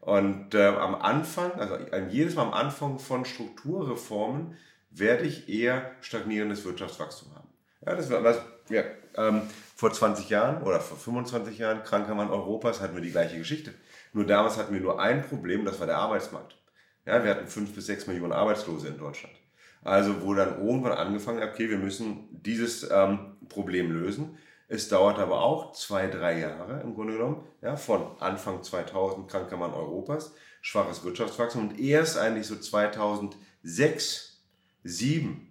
Und 0.01 0.55
äh, 0.55 0.65
am 0.65 0.95
Anfang, 0.95 1.51
also 1.53 1.77
jedes 2.09 2.35
Mal 2.35 2.43
am 2.43 2.53
Anfang 2.53 2.97
von 2.97 3.25
Strukturreformen, 3.25 4.57
werde 4.89 5.25
ich 5.25 5.49
eher 5.49 5.91
stagnierendes 6.01 6.65
Wirtschaftswachstum 6.65 7.35
haben. 7.35 7.47
Ja, 7.85 7.95
das 7.95 8.09
was, 8.09 8.41
ja, 8.69 8.83
ähm, 9.15 9.43
vor 9.79 9.93
20 9.93 10.29
Jahren 10.29 10.61
oder 10.63 10.81
vor 10.81 10.97
25 10.97 11.57
Jahren, 11.57 11.85
kranker 11.85 12.13
Mann 12.13 12.29
Europas, 12.29 12.81
hatten 12.81 12.95
wir 12.95 13.01
die 13.01 13.11
gleiche 13.11 13.37
Geschichte. 13.37 13.73
Nur 14.11 14.25
damals 14.25 14.57
hatten 14.57 14.73
wir 14.73 14.81
nur 14.81 14.99
ein 14.99 15.21
Problem, 15.21 15.63
das 15.63 15.79
war 15.79 15.87
der 15.87 15.99
Arbeitsmarkt. 15.99 16.57
Ja, 17.05 17.23
wir 17.23 17.31
hatten 17.31 17.47
fünf 17.47 17.73
bis 17.73 17.85
sechs 17.85 18.05
Millionen 18.05 18.33
Arbeitslose 18.33 18.89
in 18.89 18.97
Deutschland. 18.97 19.33
Also 19.81 20.21
wo 20.21 20.33
dann 20.33 20.59
irgendwann 20.61 20.91
angefangen 20.91 21.41
okay, 21.41 21.69
wir 21.69 21.77
müssen 21.77 22.27
dieses 22.29 22.91
ähm, 22.91 23.37
Problem 23.47 23.93
lösen. 23.93 24.37
Es 24.67 24.89
dauert 24.89 25.17
aber 25.17 25.43
auch 25.43 25.71
zwei, 25.71 26.07
drei 26.07 26.39
Jahre 26.39 26.81
im 26.81 26.93
Grunde 26.93 27.13
genommen, 27.13 27.45
ja, 27.61 27.77
von 27.77 28.05
Anfang 28.19 28.61
2000 28.61 29.29
kranker 29.31 29.55
Mann 29.55 29.73
Europas, 29.73 30.35
schwaches 30.59 31.05
Wirtschaftswachstum 31.05 31.69
und 31.69 31.79
erst 31.79 32.17
eigentlich 32.17 32.47
so 32.47 32.57
2006, 32.57 34.41
2007 34.83 35.48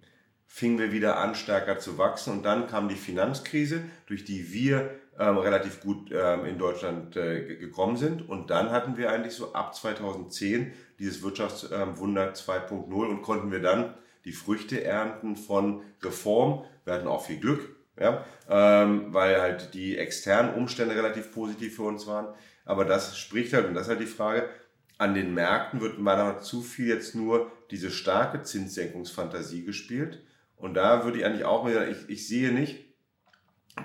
fingen 0.51 0.79
wir 0.79 0.91
wieder 0.91 1.19
an, 1.19 1.35
stärker 1.35 1.77
zu 1.77 1.97
wachsen. 1.97 2.33
Und 2.33 2.43
dann 2.43 2.67
kam 2.67 2.89
die 2.89 2.95
Finanzkrise, 2.95 3.83
durch 4.07 4.25
die 4.25 4.51
wir 4.51 4.89
ähm, 5.17 5.37
relativ 5.37 5.79
gut 5.79 6.11
ähm, 6.11 6.43
in 6.45 6.57
Deutschland 6.57 7.15
äh, 7.15 7.55
gekommen 7.55 7.95
sind. 7.95 8.27
Und 8.27 8.49
dann 8.49 8.71
hatten 8.71 8.97
wir 8.97 9.11
eigentlich 9.11 9.35
so 9.35 9.53
ab 9.53 9.75
2010 9.75 10.73
dieses 10.97 11.21
Wirtschaftswunder 11.21 12.27
ähm, 12.27 12.33
2.0 12.33 12.91
und 12.91 13.21
konnten 13.21 13.51
wir 13.51 13.61
dann 13.61 13.93
die 14.25 14.31
Früchte 14.31 14.83
ernten 14.83 15.35
von 15.35 15.83
Reform. 16.01 16.65
Wir 16.83 16.95
hatten 16.95 17.07
auch 17.07 17.25
viel 17.25 17.39
Glück, 17.39 17.75
ja, 17.97 18.25
ähm, 18.49 19.13
weil 19.13 19.39
halt 19.39 19.73
die 19.75 19.97
externen 19.97 20.55
Umstände 20.55 20.95
relativ 20.95 21.31
positiv 21.31 21.75
für 21.75 21.83
uns 21.83 22.07
waren. 22.07 22.33
Aber 22.65 22.85
das 22.85 23.17
spricht 23.17 23.53
halt, 23.53 23.67
und 23.67 23.75
das 23.75 23.83
ist 23.83 23.89
halt 23.89 24.01
die 24.01 24.05
Frage, 24.07 24.49
an 24.97 25.13
den 25.13 25.33
Märkten 25.33 25.79
wird 25.79 25.99
meiner 25.99 26.39
zu 26.39 26.61
viel 26.61 26.87
jetzt 26.87 27.15
nur 27.15 27.51
diese 27.71 27.91
starke 27.91 28.41
Zinssenkungsfantasie 28.41 29.63
gespielt. 29.63 30.23
Und 30.59 30.75
da 30.75 31.03
würde 31.03 31.19
ich 31.19 31.25
eigentlich 31.25 31.45
auch 31.45 31.67
sagen, 31.67 31.91
ich, 31.91 32.09
ich 32.09 32.27
sehe 32.27 32.51
nicht, 32.51 32.85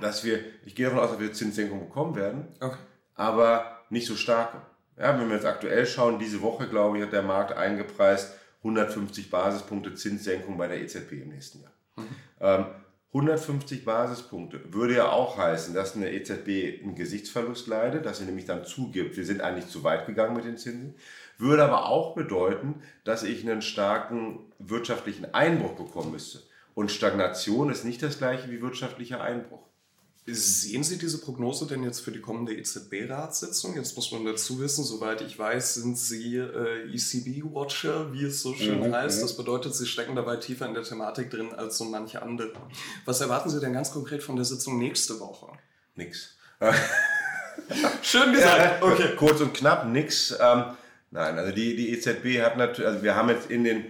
dass 0.00 0.24
wir, 0.24 0.40
ich 0.64 0.74
gehe 0.74 0.86
davon 0.86 1.00
aus, 1.00 1.10
dass 1.10 1.20
wir 1.20 1.32
Zinssenkungen 1.32 1.88
bekommen 1.88 2.16
werden, 2.16 2.48
okay. 2.60 2.78
aber 3.14 3.80
nicht 3.90 4.06
so 4.06 4.16
starke. 4.16 4.60
Ja, 4.98 5.18
wenn 5.18 5.28
wir 5.28 5.36
jetzt 5.36 5.46
aktuell 5.46 5.86
schauen, 5.86 6.18
diese 6.18 6.42
Woche, 6.42 6.68
glaube 6.68 6.98
ich, 6.98 7.04
hat 7.04 7.12
der 7.12 7.22
Markt 7.22 7.52
eingepreist 7.56 8.34
150 8.58 9.30
Basispunkte 9.30 9.94
Zinssenkung 9.94 10.56
bei 10.56 10.68
der 10.68 10.80
EZB 10.80 11.12
im 11.12 11.28
nächsten 11.30 11.62
Jahr. 11.62 11.72
Mhm. 11.96 12.08
Ähm, 12.40 12.66
150 13.12 13.84
Basispunkte 13.84 14.72
würde 14.72 14.96
ja 14.96 15.10
auch 15.10 15.38
heißen, 15.38 15.72
dass 15.72 15.94
eine 15.94 16.12
EZB 16.12 16.82
einen 16.82 16.96
Gesichtsverlust 16.96 17.68
leidet, 17.68 18.06
dass 18.06 18.18
sie 18.18 18.24
nämlich 18.24 18.44
dann 18.44 18.64
zugibt, 18.64 19.16
wir 19.16 19.24
sind 19.24 19.40
eigentlich 19.40 19.68
zu 19.68 19.84
weit 19.84 20.06
gegangen 20.06 20.34
mit 20.34 20.44
den 20.44 20.56
Zinsen, 20.56 20.96
würde 21.38 21.62
aber 21.62 21.86
auch 21.86 22.16
bedeuten, 22.16 22.82
dass 23.04 23.22
ich 23.22 23.48
einen 23.48 23.62
starken 23.62 24.40
wirtschaftlichen 24.58 25.32
Einbruch 25.32 25.74
bekommen 25.74 26.10
müsste. 26.10 26.42
Und 26.74 26.90
Stagnation 26.90 27.70
ist 27.70 27.84
nicht 27.84 28.02
das 28.02 28.18
gleiche 28.18 28.50
wie 28.50 28.60
wirtschaftlicher 28.60 29.20
Einbruch. 29.20 29.64
Sehen 30.26 30.82
Sie 30.82 30.96
diese 30.96 31.18
Prognose 31.18 31.66
denn 31.66 31.82
jetzt 31.82 32.00
für 32.00 32.10
die 32.10 32.20
kommende 32.20 32.54
EZB-Ratssitzung? 32.54 33.76
Jetzt 33.76 33.94
muss 33.94 34.10
man 34.10 34.24
dazu 34.24 34.58
wissen, 34.58 34.82
soweit 34.82 35.20
ich 35.20 35.38
weiß, 35.38 35.74
sind 35.74 35.98
Sie 35.98 36.36
äh, 36.38 36.90
ECB-Watcher, 36.90 38.10
wie 38.14 38.24
es 38.24 38.40
so 38.40 38.54
schön 38.54 38.88
mhm, 38.88 38.94
heißt. 38.94 39.22
Das 39.22 39.36
bedeutet, 39.36 39.74
Sie 39.74 39.86
stecken 39.86 40.16
dabei 40.16 40.36
tiefer 40.36 40.66
in 40.66 40.72
der 40.72 40.82
Thematik 40.82 41.30
drin 41.30 41.52
als 41.52 41.76
so 41.76 41.84
manche 41.84 42.22
andere. 42.22 42.52
Was 43.04 43.20
erwarten 43.20 43.50
Sie 43.50 43.60
denn 43.60 43.74
ganz 43.74 43.92
konkret 43.92 44.22
von 44.22 44.36
der 44.36 44.46
Sitzung 44.46 44.78
nächste 44.78 45.20
Woche? 45.20 45.48
Nix. 45.94 46.38
schön 48.02 48.32
gesagt. 48.32 48.82
Ja, 48.82 48.88
okay. 48.88 49.16
Kurz 49.16 49.42
und 49.42 49.52
knapp, 49.52 49.86
nix. 49.86 50.34
Ähm, 50.40 50.64
nein, 51.10 51.38
also 51.38 51.52
die, 51.52 51.76
die 51.76 51.92
EZB 51.92 52.42
hat 52.42 52.56
natürlich, 52.56 52.88
also 52.88 53.02
wir 53.02 53.14
haben 53.14 53.28
jetzt 53.28 53.50
in 53.50 53.62
den, 53.62 53.84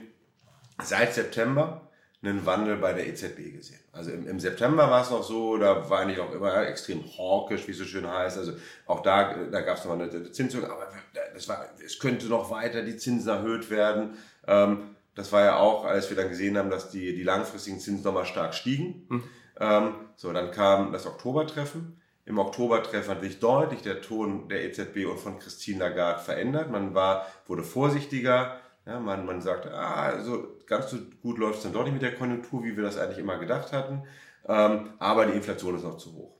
seit 0.82 1.14
September 1.14 1.88
einen 2.26 2.46
Wandel 2.46 2.76
bei 2.76 2.92
der 2.92 3.06
EZB 3.06 3.52
gesehen. 3.52 3.80
Also 3.92 4.10
im, 4.10 4.26
im 4.26 4.40
September 4.40 4.90
war 4.90 5.02
es 5.02 5.10
noch 5.10 5.22
so, 5.22 5.56
da 5.56 5.88
war 5.88 6.00
eigentlich 6.00 6.20
auch 6.20 6.32
immer 6.32 6.66
extrem 6.66 7.02
hawkisch, 7.02 7.66
wie 7.66 7.72
es 7.72 7.78
so 7.78 7.84
schön 7.84 8.08
heißt. 8.08 8.38
Also 8.38 8.52
auch 8.86 9.02
da, 9.02 9.34
da 9.50 9.60
gab 9.60 9.78
es 9.78 9.84
noch 9.84 9.92
eine 9.92 10.30
Zinsung, 10.32 10.64
aber 10.64 10.88
das 11.34 11.48
war, 11.48 11.66
es 11.84 11.98
könnte 11.98 12.26
noch 12.26 12.50
weiter 12.50 12.82
die 12.82 12.96
Zinsen 12.96 13.30
erhöht 13.30 13.70
werden. 13.70 14.16
Ähm, 14.46 14.94
das 15.14 15.32
war 15.32 15.44
ja 15.44 15.56
auch, 15.58 15.84
als 15.84 16.10
wir 16.10 16.16
dann 16.16 16.28
gesehen 16.28 16.58
haben, 16.58 16.70
dass 16.70 16.90
die, 16.90 17.14
die 17.14 17.22
langfristigen 17.22 17.78
Zinsen 17.78 18.04
nochmal 18.04 18.26
stark 18.26 18.54
stiegen. 18.54 19.06
Hm. 19.08 19.22
Ähm, 19.60 19.94
so, 20.16 20.32
dann 20.32 20.50
kam 20.50 20.92
das 20.92 21.06
Oktobertreffen. 21.06 22.00
Im 22.26 22.38
Oktobertreffen 22.38 23.14
hat 23.14 23.20
sich 23.20 23.38
deutlich 23.38 23.82
der 23.82 24.00
Ton 24.00 24.48
der 24.48 24.64
EZB 24.64 25.06
und 25.06 25.20
von 25.20 25.38
Christine 25.38 25.80
Lagarde 25.80 26.20
verändert. 26.20 26.70
Man 26.70 26.94
war, 26.94 27.26
wurde 27.46 27.62
vorsichtiger, 27.62 28.58
ja, 28.86 29.00
man, 29.00 29.24
man 29.24 29.40
sagt, 29.40 29.66
ah, 29.66 30.02
also 30.04 30.56
ganz 30.66 30.90
so 30.90 30.98
gut 31.22 31.38
läuft 31.38 31.58
es 31.58 31.62
dann 31.62 31.72
doch 31.72 31.84
nicht 31.84 31.94
mit 31.94 32.02
der 32.02 32.14
Konjunktur, 32.14 32.64
wie 32.64 32.76
wir 32.76 32.84
das 32.84 32.98
eigentlich 32.98 33.18
immer 33.18 33.38
gedacht 33.38 33.72
hatten. 33.72 34.02
Ähm, 34.46 34.90
aber 34.98 35.26
die 35.26 35.32
Inflation 35.32 35.76
ist 35.76 35.84
noch 35.84 35.96
zu 35.96 36.12
hoch. 36.14 36.34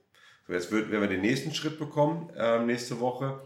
So, 0.46 0.52
jetzt 0.52 0.70
wird, 0.70 0.90
wenn 0.90 1.00
wir 1.00 1.08
den 1.08 1.22
nächsten 1.22 1.54
Schritt 1.54 1.78
bekommen, 1.78 2.30
ähm, 2.36 2.66
nächste 2.66 3.00
Woche, 3.00 3.40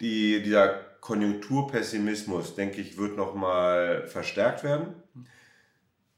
die, 0.00 0.42
dieser 0.42 0.68
Konjunkturpessimismus, 1.00 2.54
denke 2.54 2.80
ich, 2.80 2.98
wird 2.98 3.16
nochmal 3.16 4.06
verstärkt 4.06 4.62
werden. 4.62 4.94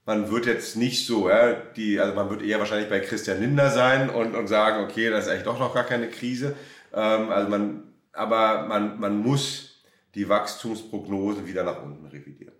Man 0.04 0.30
wird 0.30 0.46
jetzt 0.46 0.76
nicht 0.76 1.06
so, 1.06 1.30
ja, 1.30 1.52
die, 1.52 1.98
also 1.98 2.14
man 2.14 2.28
wird 2.28 2.42
eher 2.42 2.58
wahrscheinlich 2.58 2.90
bei 2.90 3.00
Christian 3.00 3.40
Linder 3.40 3.70
sein 3.70 4.10
und, 4.10 4.34
und 4.34 4.48
sagen, 4.48 4.84
okay, 4.84 5.08
das 5.08 5.24
ist 5.24 5.30
eigentlich 5.30 5.44
doch 5.44 5.58
noch 5.58 5.72
gar 5.72 5.84
keine 5.84 6.08
Krise. 6.08 6.56
Ähm, 6.92 7.30
also 7.30 7.48
man, 7.48 7.84
aber 8.12 8.66
man, 8.66 9.00
man 9.00 9.16
muss 9.16 9.71
die 10.14 10.28
Wachstumsprognosen 10.28 11.46
wieder 11.46 11.64
nach 11.64 11.82
unten 11.82 12.06
revidieren. 12.06 12.54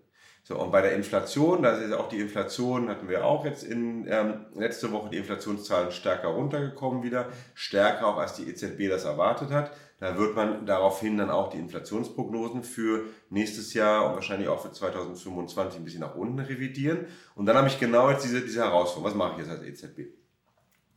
So, 0.45 0.59
und 0.59 0.71
bei 0.71 0.81
der 0.81 0.93
Inflation, 0.93 1.63
da 1.63 1.77
ist 1.77 1.93
auch 1.93 2.09
die 2.09 2.19
Inflation, 2.19 2.89
hatten 2.89 3.07
wir 3.07 3.25
auch 3.25 3.45
jetzt 3.45 3.63
in 3.63 4.05
ähm, 4.09 4.45
letzte 4.55 4.91
Woche 4.91 5.09
die 5.09 5.17
Inflationszahlen 5.17 5.91
stärker 5.91 6.27
runtergekommen 6.29 7.01
wieder, 7.01 7.29
stärker 7.53 8.07
auch 8.07 8.17
als 8.17 8.33
die 8.33 8.49
EZB 8.49 8.89
das 8.89 9.05
erwartet 9.05 9.51
hat. 9.51 9.71
Da 9.99 10.17
wird 10.17 10.35
man 10.35 10.65
daraufhin 10.65 11.17
dann 11.17 11.29
auch 11.29 11.49
die 11.49 11.59
Inflationsprognosen 11.59 12.63
für 12.63 13.05
nächstes 13.29 13.73
Jahr 13.73 14.05
und 14.05 14.15
wahrscheinlich 14.15 14.49
auch 14.49 14.61
für 14.61 14.73
2025 14.73 15.79
ein 15.79 15.85
bisschen 15.85 16.01
nach 16.01 16.15
unten 16.15 16.39
revidieren. 16.39 17.07
Und 17.35 17.45
dann 17.45 17.55
habe 17.55 17.69
ich 17.69 17.79
genau 17.79 18.09
jetzt 18.09 18.25
diese, 18.25 18.41
diese 18.41 18.65
Herausforderung. 18.65 19.11
Was 19.11 19.15
mache 19.15 19.31
ich 19.41 19.47
jetzt 19.47 19.49
als 19.49 19.63
EZB? 19.63 19.99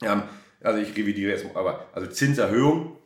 Ähm, 0.02 0.24
also 0.60 0.80
ich 0.80 0.96
revidiere 0.96 1.30
jetzt, 1.30 1.46
aber 1.54 1.86
also 1.92 2.10
Zinserhöhung 2.10 2.98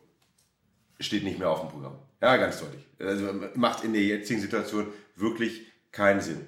steht 1.01 1.23
nicht 1.23 1.39
mehr 1.39 1.49
auf 1.49 1.61
dem 1.61 1.69
Programm. 1.69 1.99
Ja, 2.21 2.37
ganz 2.37 2.59
deutlich. 2.59 2.85
Also 2.99 3.33
macht 3.55 3.83
in 3.83 3.93
der 3.93 4.03
jetzigen 4.03 4.41
Situation 4.41 4.87
wirklich 5.15 5.65
keinen 5.91 6.21
Sinn. 6.21 6.47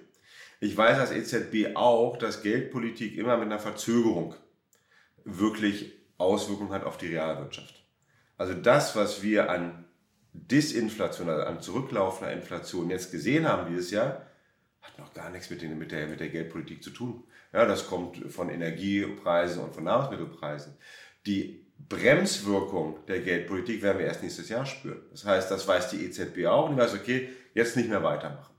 Ich 0.59 0.77
weiß 0.77 0.97
als 0.99 1.11
EZB 1.11 1.75
auch, 1.75 2.17
dass 2.17 2.41
Geldpolitik 2.41 3.17
immer 3.17 3.37
mit 3.37 3.47
einer 3.47 3.59
Verzögerung 3.59 4.35
wirklich 5.25 5.91
Auswirkungen 6.17 6.71
hat 6.71 6.85
auf 6.85 6.97
die 6.97 7.07
Realwirtschaft. 7.07 7.83
Also 8.37 8.53
das, 8.53 8.95
was 8.95 9.23
wir 9.23 9.49
an 9.49 9.85
Disinflation, 10.33 11.29
also 11.29 11.43
an 11.43 11.61
zurücklaufender 11.61 12.31
Inflation 12.31 12.89
jetzt 12.89 13.11
gesehen 13.11 13.47
haben 13.47 13.69
dieses 13.69 13.91
Jahr, 13.91 14.25
hat 14.81 14.97
noch 14.99 15.13
gar 15.13 15.29
nichts 15.29 15.49
mit, 15.49 15.61
den, 15.61 15.77
mit, 15.77 15.91
der, 15.91 16.07
mit 16.07 16.19
der 16.19 16.29
Geldpolitik 16.29 16.83
zu 16.83 16.89
tun. 16.91 17.23
Ja, 17.51 17.65
das 17.65 17.87
kommt 17.87 18.17
von 18.31 18.49
Energiepreisen 18.49 19.61
und 19.63 19.73
von 19.73 19.83
Nahrungsmittelpreisen. 19.83 20.75
Die 21.25 21.65
Bremswirkung 21.89 22.99
der 23.07 23.19
Geldpolitik 23.19 23.81
werden 23.81 23.99
wir 23.99 24.05
erst 24.05 24.23
nächstes 24.23 24.49
Jahr 24.49 24.65
spüren. 24.65 25.01
Das 25.11 25.25
heißt, 25.25 25.51
das 25.51 25.67
weiß 25.67 25.89
die 25.89 26.05
EZB 26.05 26.45
auch 26.47 26.69
und 26.69 26.75
die 26.75 26.81
weiß, 26.81 26.93
okay, 26.93 27.29
jetzt 27.53 27.75
nicht 27.75 27.89
mehr 27.89 28.03
weitermachen. 28.03 28.53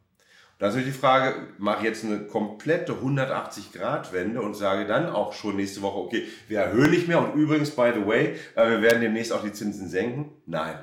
Und 0.54 0.62
dann 0.62 0.68
ist 0.68 0.76
natürlich 0.76 0.94
die 0.94 1.00
Frage, 1.00 1.34
mache 1.58 1.78
ich 1.78 1.84
jetzt 1.84 2.04
eine 2.04 2.20
komplette 2.26 2.92
180-Grad-Wende 2.92 4.40
und 4.40 4.54
sage 4.54 4.86
dann 4.86 5.08
auch 5.08 5.32
schon 5.32 5.56
nächste 5.56 5.82
Woche, 5.82 5.98
okay, 5.98 6.28
wir 6.48 6.60
erhöhen 6.60 6.90
nicht 6.90 7.08
mehr 7.08 7.18
und 7.18 7.34
übrigens, 7.34 7.70
by 7.70 7.90
the 7.94 8.06
way, 8.06 8.36
äh, 8.54 8.68
wir 8.70 8.82
werden 8.82 9.00
demnächst 9.00 9.32
auch 9.32 9.42
die 9.42 9.52
Zinsen 9.52 9.88
senken? 9.88 10.30
Nein. 10.46 10.78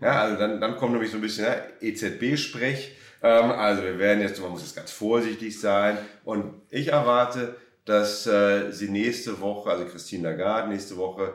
Ja, 0.00 0.20
also 0.20 0.36
dann, 0.36 0.60
dann 0.60 0.76
kommt 0.76 0.92
nämlich 0.92 1.10
so 1.10 1.16
ein 1.16 1.22
bisschen 1.22 1.46
ja, 1.46 1.56
EZB-Sprech. 1.80 2.96
Ähm, 3.22 3.50
also 3.52 3.82
wir 3.82 3.98
werden 3.98 4.20
jetzt, 4.20 4.40
man 4.42 4.50
muss 4.50 4.62
jetzt 4.62 4.76
ganz 4.76 4.90
vorsichtig 4.90 5.58
sein 5.58 5.96
und 6.24 6.52
ich 6.70 6.88
erwarte, 6.88 7.56
dass 7.84 8.26
äh, 8.26 8.72
sie 8.72 8.88
nächste 8.88 9.40
Woche, 9.40 9.70
also 9.70 9.86
Christine 9.86 10.30
Lagarde 10.30 10.68
nächste 10.68 10.96
Woche 10.96 11.34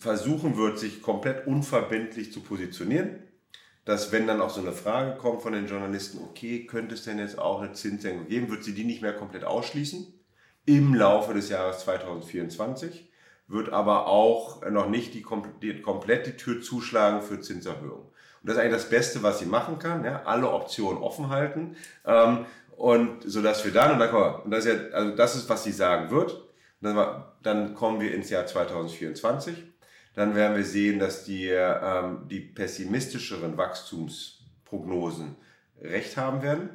versuchen 0.00 0.56
wird, 0.56 0.78
sich 0.78 1.02
komplett 1.02 1.46
unverbindlich 1.46 2.32
zu 2.32 2.40
positionieren. 2.40 3.22
Dass 3.84 4.12
wenn 4.12 4.28
dann 4.28 4.40
auch 4.40 4.50
so 4.50 4.60
eine 4.60 4.72
Frage 4.72 5.16
kommt 5.16 5.42
von 5.42 5.52
den 5.52 5.66
Journalisten, 5.66 6.18
okay, 6.22 6.66
könnte 6.66 6.94
es 6.94 7.02
denn 7.02 7.18
jetzt 7.18 7.38
auch 7.38 7.60
eine 7.60 7.72
Zinssenkung 7.72 8.28
geben, 8.28 8.48
wird 8.48 8.62
sie 8.62 8.74
die 8.74 8.84
nicht 8.84 9.02
mehr 9.02 9.12
komplett 9.12 9.44
ausschließen 9.44 10.06
im 10.66 10.94
Laufe 10.94 11.34
des 11.34 11.48
Jahres 11.48 11.80
2024, 11.80 13.10
wird 13.48 13.70
aber 13.70 14.06
auch 14.06 14.62
noch 14.70 14.88
nicht 14.88 15.14
die, 15.14 15.26
die 15.60 15.82
komplette 15.82 16.36
Tür 16.36 16.60
zuschlagen 16.60 17.22
für 17.22 17.40
Zinserhöhungen. 17.40 18.06
Und 18.06 18.48
das 18.48 18.54
ist 18.54 18.60
eigentlich 18.60 18.74
das 18.74 18.90
Beste, 18.90 19.22
was 19.22 19.40
sie 19.40 19.46
machen 19.46 19.78
kann, 19.78 20.04
ja, 20.04 20.22
alle 20.24 20.50
Optionen 20.50 21.02
offen 21.02 21.28
halten. 21.28 21.76
Ähm, 22.04 22.46
und 22.76 23.22
so 23.24 23.42
dass 23.42 23.64
wir 23.64 23.72
dann, 23.72 23.92
und, 23.92 23.98
dann, 23.98 24.34
und 24.42 24.50
das 24.50 24.64
ist 24.64 24.72
ja, 24.72 24.96
also 24.96 25.16
das 25.16 25.36
ist, 25.36 25.48
was 25.48 25.64
sie 25.64 25.72
sagen 25.72 26.10
wird, 26.10 26.42
dann, 26.80 27.24
dann 27.42 27.74
kommen 27.74 28.00
wir 28.00 28.14
ins 28.14 28.30
Jahr 28.30 28.46
2024 28.46 29.71
dann 30.14 30.34
werden 30.34 30.56
wir 30.56 30.64
sehen, 30.64 30.98
dass 30.98 31.24
die, 31.24 31.48
ähm, 31.48 32.28
die 32.28 32.40
pessimistischeren 32.40 33.56
Wachstumsprognosen 33.56 35.36
recht 35.80 36.16
haben 36.16 36.42
werden 36.42 36.70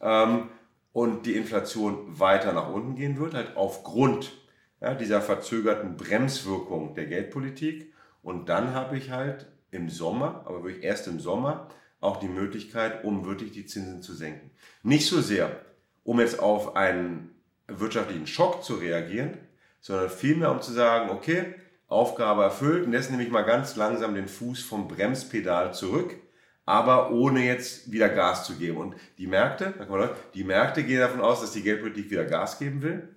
ähm, 0.00 0.48
und 0.92 1.26
die 1.26 1.36
Inflation 1.36 2.18
weiter 2.18 2.52
nach 2.52 2.68
unten 2.68 2.96
gehen 2.96 3.18
wird, 3.18 3.34
halt 3.34 3.56
aufgrund 3.56 4.32
ja, 4.80 4.94
dieser 4.94 5.20
verzögerten 5.20 5.96
Bremswirkung 5.96 6.94
der 6.94 7.06
Geldpolitik. 7.06 7.92
Und 8.22 8.48
dann 8.48 8.74
habe 8.74 8.98
ich 8.98 9.10
halt 9.10 9.46
im 9.70 9.88
Sommer, 9.88 10.42
aber 10.46 10.64
wirklich 10.64 10.84
erst 10.84 11.06
im 11.06 11.20
Sommer, 11.20 11.68
auch 12.00 12.18
die 12.18 12.28
Möglichkeit, 12.28 13.04
um 13.04 13.24
wirklich 13.24 13.52
die 13.52 13.66
Zinsen 13.66 14.02
zu 14.02 14.14
senken. 14.14 14.50
Nicht 14.82 15.06
so 15.06 15.20
sehr, 15.20 15.60
um 16.02 16.18
jetzt 16.18 16.40
auf 16.40 16.74
einen 16.76 17.34
wirtschaftlichen 17.66 18.26
Schock 18.26 18.64
zu 18.64 18.74
reagieren, 18.74 19.36
sondern 19.80 20.10
vielmehr, 20.10 20.50
um 20.50 20.60
zu 20.60 20.72
sagen, 20.72 21.10
okay, 21.10 21.54
Aufgabe 21.90 22.44
erfüllt 22.44 22.86
und 22.86 22.92
jetzt 22.92 23.10
nehme 23.10 23.24
ich 23.24 23.30
mal 23.30 23.42
ganz 23.42 23.76
langsam 23.76 24.14
den 24.14 24.28
Fuß 24.28 24.62
vom 24.62 24.88
Bremspedal 24.88 25.74
zurück, 25.74 26.14
aber 26.64 27.10
ohne 27.10 27.44
jetzt 27.44 27.90
wieder 27.90 28.08
Gas 28.08 28.46
zu 28.46 28.54
geben. 28.54 28.76
Und 28.78 28.94
die 29.18 29.26
Märkte, 29.26 29.74
die 30.34 30.44
Märkte 30.44 30.84
gehen 30.84 31.00
davon 31.00 31.20
aus, 31.20 31.40
dass 31.40 31.52
die 31.52 31.62
Geldpolitik 31.62 32.10
wieder 32.10 32.24
Gas 32.24 32.58
geben 32.58 32.82
will. 32.82 33.16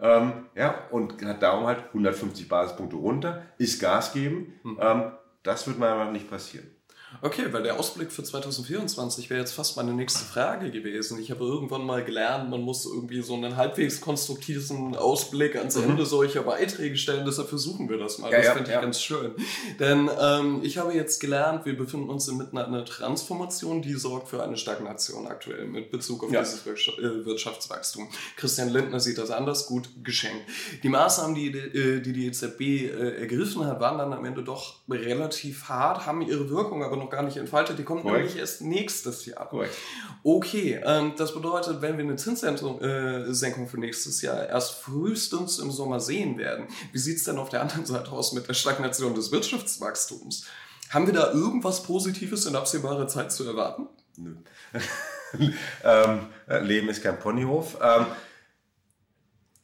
Ähm, 0.00 0.46
ja, 0.54 0.86
und 0.90 1.24
hat 1.24 1.42
darum 1.42 1.66
halt 1.66 1.88
150 1.88 2.48
Basispunkte 2.48 2.96
runter, 2.96 3.42
ist 3.58 3.80
Gas 3.80 4.12
geben. 4.12 4.54
Mhm. 4.62 4.78
Ähm, 4.80 5.12
das 5.42 5.66
wird 5.66 5.78
meiner 5.78 5.96
Meinung 5.96 6.12
nach 6.12 6.20
nicht 6.20 6.30
passieren. 6.30 6.73
Okay, 7.22 7.46
weil 7.52 7.62
der 7.62 7.78
Ausblick 7.78 8.12
für 8.12 8.22
2024 8.22 9.30
wäre 9.30 9.40
jetzt 9.40 9.52
fast 9.52 9.76
meine 9.76 9.92
nächste 9.92 10.24
Frage 10.24 10.70
gewesen. 10.70 11.18
Ich 11.18 11.30
habe 11.30 11.44
irgendwann 11.44 11.84
mal 11.84 12.04
gelernt, 12.04 12.50
man 12.50 12.60
muss 12.60 12.86
irgendwie 12.86 13.22
so 13.22 13.34
einen 13.34 13.56
halbwegs 13.56 14.00
konstruktiven 14.00 14.96
Ausblick 14.96 15.56
ans 15.56 15.76
mhm. 15.76 15.90
Ende 15.90 16.06
solcher 16.06 16.42
Beiträge 16.42 16.96
stellen. 16.96 17.24
Deshalb 17.24 17.48
versuchen 17.48 17.88
wir 17.88 17.98
das 17.98 18.18
mal. 18.18 18.30
Ja, 18.30 18.38
das 18.38 18.46
ja, 18.46 18.52
finde 18.54 18.70
ich 18.70 18.74
ja. 18.74 18.80
ganz 18.80 19.00
schön. 19.00 19.32
Denn 19.78 20.10
ähm, 20.20 20.60
ich 20.62 20.78
habe 20.78 20.92
jetzt 20.94 21.20
gelernt, 21.20 21.64
wir 21.64 21.76
befinden 21.76 22.08
uns 22.10 22.28
inmitten 22.28 22.58
einer 22.58 22.84
Transformation, 22.84 23.82
die 23.82 23.94
sorgt 23.94 24.28
für 24.28 24.42
eine 24.42 24.56
Stagnation 24.56 25.26
aktuell 25.26 25.66
mit 25.66 25.90
Bezug 25.90 26.24
auf 26.24 26.30
dieses 26.30 26.66
äh, 26.66 27.24
Wirtschaftswachstum. 27.24 28.08
Christian 28.36 28.68
Lindner 28.68 29.00
sieht 29.00 29.18
das 29.18 29.30
anders, 29.30 29.66
gut 29.66 29.88
geschenkt. 30.02 30.44
Die 30.82 30.88
Maßnahmen, 30.88 31.34
die 31.34 31.52
die, 31.52 32.02
die, 32.02 32.12
die 32.12 32.26
EZB 32.26 32.60
äh, 32.60 33.20
ergriffen 33.20 33.66
hat, 33.66 33.80
waren 33.80 33.98
dann 33.98 34.12
am 34.12 34.24
Ende 34.24 34.42
doch 34.42 34.80
relativ 34.88 35.68
hart, 35.68 36.06
haben 36.06 36.22
ihre 36.22 36.50
Wirkung 36.50 36.82
aber 36.82 36.96
noch 36.96 37.03
gar 37.10 37.22
nicht 37.22 37.36
entfaltet. 37.36 37.78
Die 37.78 37.84
kommt 37.84 38.02
Korrekt. 38.02 38.18
nämlich 38.18 38.38
erst 38.38 38.62
nächstes 38.62 39.26
Jahr. 39.26 39.48
Korrekt. 39.48 39.74
Okay, 40.22 40.80
ähm, 40.84 41.14
das 41.16 41.34
bedeutet, 41.34 41.82
wenn 41.82 41.96
wir 41.96 42.04
eine 42.04 42.16
Zinssenkung 42.16 42.80
äh, 42.80 43.66
für 43.66 43.78
nächstes 43.78 44.22
Jahr 44.22 44.46
erst 44.48 44.74
frühestens 44.74 45.58
im 45.58 45.70
Sommer 45.70 46.00
sehen 46.00 46.38
werden, 46.38 46.66
wie 46.92 46.98
sieht 46.98 47.18
es 47.18 47.24
denn 47.24 47.38
auf 47.38 47.48
der 47.48 47.62
anderen 47.62 47.86
Seite 47.86 48.12
aus 48.12 48.32
mit 48.32 48.48
der 48.48 48.54
Stagnation 48.54 49.14
des 49.14 49.32
Wirtschaftswachstums? 49.32 50.46
Haben 50.90 51.06
wir 51.06 51.14
da 51.14 51.32
irgendwas 51.32 51.82
Positives 51.82 52.46
in 52.46 52.54
absehbarer 52.54 53.08
Zeit 53.08 53.32
zu 53.32 53.44
erwarten? 53.44 53.88
Nö. 54.16 54.36
ähm, 55.84 56.26
Leben 56.46 56.88
ist 56.88 57.02
kein 57.02 57.18
Ponyhof. 57.18 57.78
Ähm, 57.82 58.06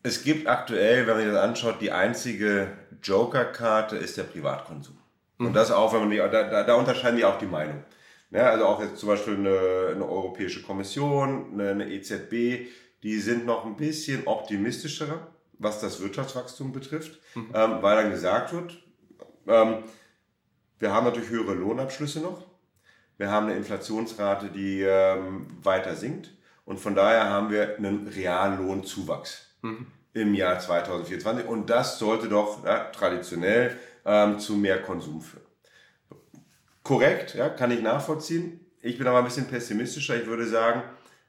es 0.02 0.23
gibt 0.23 0.47
aktuell, 0.47 1.06
wenn 1.06 1.14
man 1.14 1.25
sich 1.25 1.32
das 1.32 1.42
anschaut, 1.42 1.80
die 1.80 1.92
einzige 1.92 2.68
Joker-Karte 3.02 3.97
ist 3.97 4.16
der 4.16 4.25
Privatkonsum. 4.25 5.00
Mhm. 5.40 5.47
Und 5.47 5.52
das 5.54 5.73
auch, 5.73 5.92
wenn 5.92 6.00
man 6.00 6.11
die, 6.11 6.18
da, 6.18 6.28
da, 6.28 6.62
da 6.62 6.75
unterscheiden 6.75 7.16
die 7.16 7.25
auch 7.25 7.38
die 7.38 7.47
Meinung. 7.47 7.82
Ja, 8.30 8.50
also 8.50 8.66
auch 8.66 8.80
jetzt 8.80 8.99
zum 8.99 9.09
Beispiel 9.09 9.35
eine, 9.35 9.94
eine 9.94 10.09
Europäische 10.09 10.62
Kommission, 10.62 11.52
eine, 11.52 11.70
eine, 11.70 11.90
EZB, 11.90 12.68
die 13.02 13.18
sind 13.18 13.47
noch 13.47 13.64
ein 13.64 13.76
bisschen 13.76 14.26
optimistischer, 14.26 15.28
was 15.59 15.80
das 15.80 16.00
Wirtschaftswachstum 16.00 16.73
betrifft, 16.73 17.18
mhm. 17.35 17.49
ähm, 17.54 17.78
weil 17.80 17.97
dann 17.97 18.11
gesagt 18.12 18.52
wird, 18.52 18.78
ähm, 19.49 19.78
wir 20.78 20.92
haben 20.92 21.06
natürlich 21.06 21.30
höhere 21.30 21.54
Lohnabschlüsse 21.54 22.20
noch, 22.20 22.47
wir 23.16 23.30
haben 23.30 23.47
eine 23.47 23.56
Inflationsrate, 23.56 24.50
die 24.50 24.82
ähm, 24.82 25.47
weiter 25.62 25.97
sinkt 25.97 26.30
und 26.64 26.78
von 26.78 26.94
daher 26.94 27.25
haben 27.25 27.50
wir 27.50 27.76
einen 27.76 28.09
Reallohnzuwachs 28.09 29.56
mhm. 29.62 29.87
im 30.12 30.35
Jahr 30.35 30.61
2024 30.61 31.47
und 31.47 31.68
das 31.68 31.99
sollte 31.99 32.28
doch 32.28 32.64
ja, 32.64 32.85
traditionell 32.90 33.76
ähm, 34.04 34.38
zu 34.38 34.54
mehr 34.54 34.83
Konsum 34.83 35.21
führen. 35.21 35.45
Korrekt, 36.83 37.35
ja, 37.35 37.49
kann 37.49 37.71
ich 37.71 37.83
nachvollziehen. 37.83 38.61
Ich 38.80 38.99
bin 38.99 39.07
aber 39.07 39.19
ein 39.19 39.25
bisschen 39.25 39.47
pessimistischer. 39.47 40.16
Ich 40.16 40.26
würde 40.26 40.47
sagen, 40.47 40.83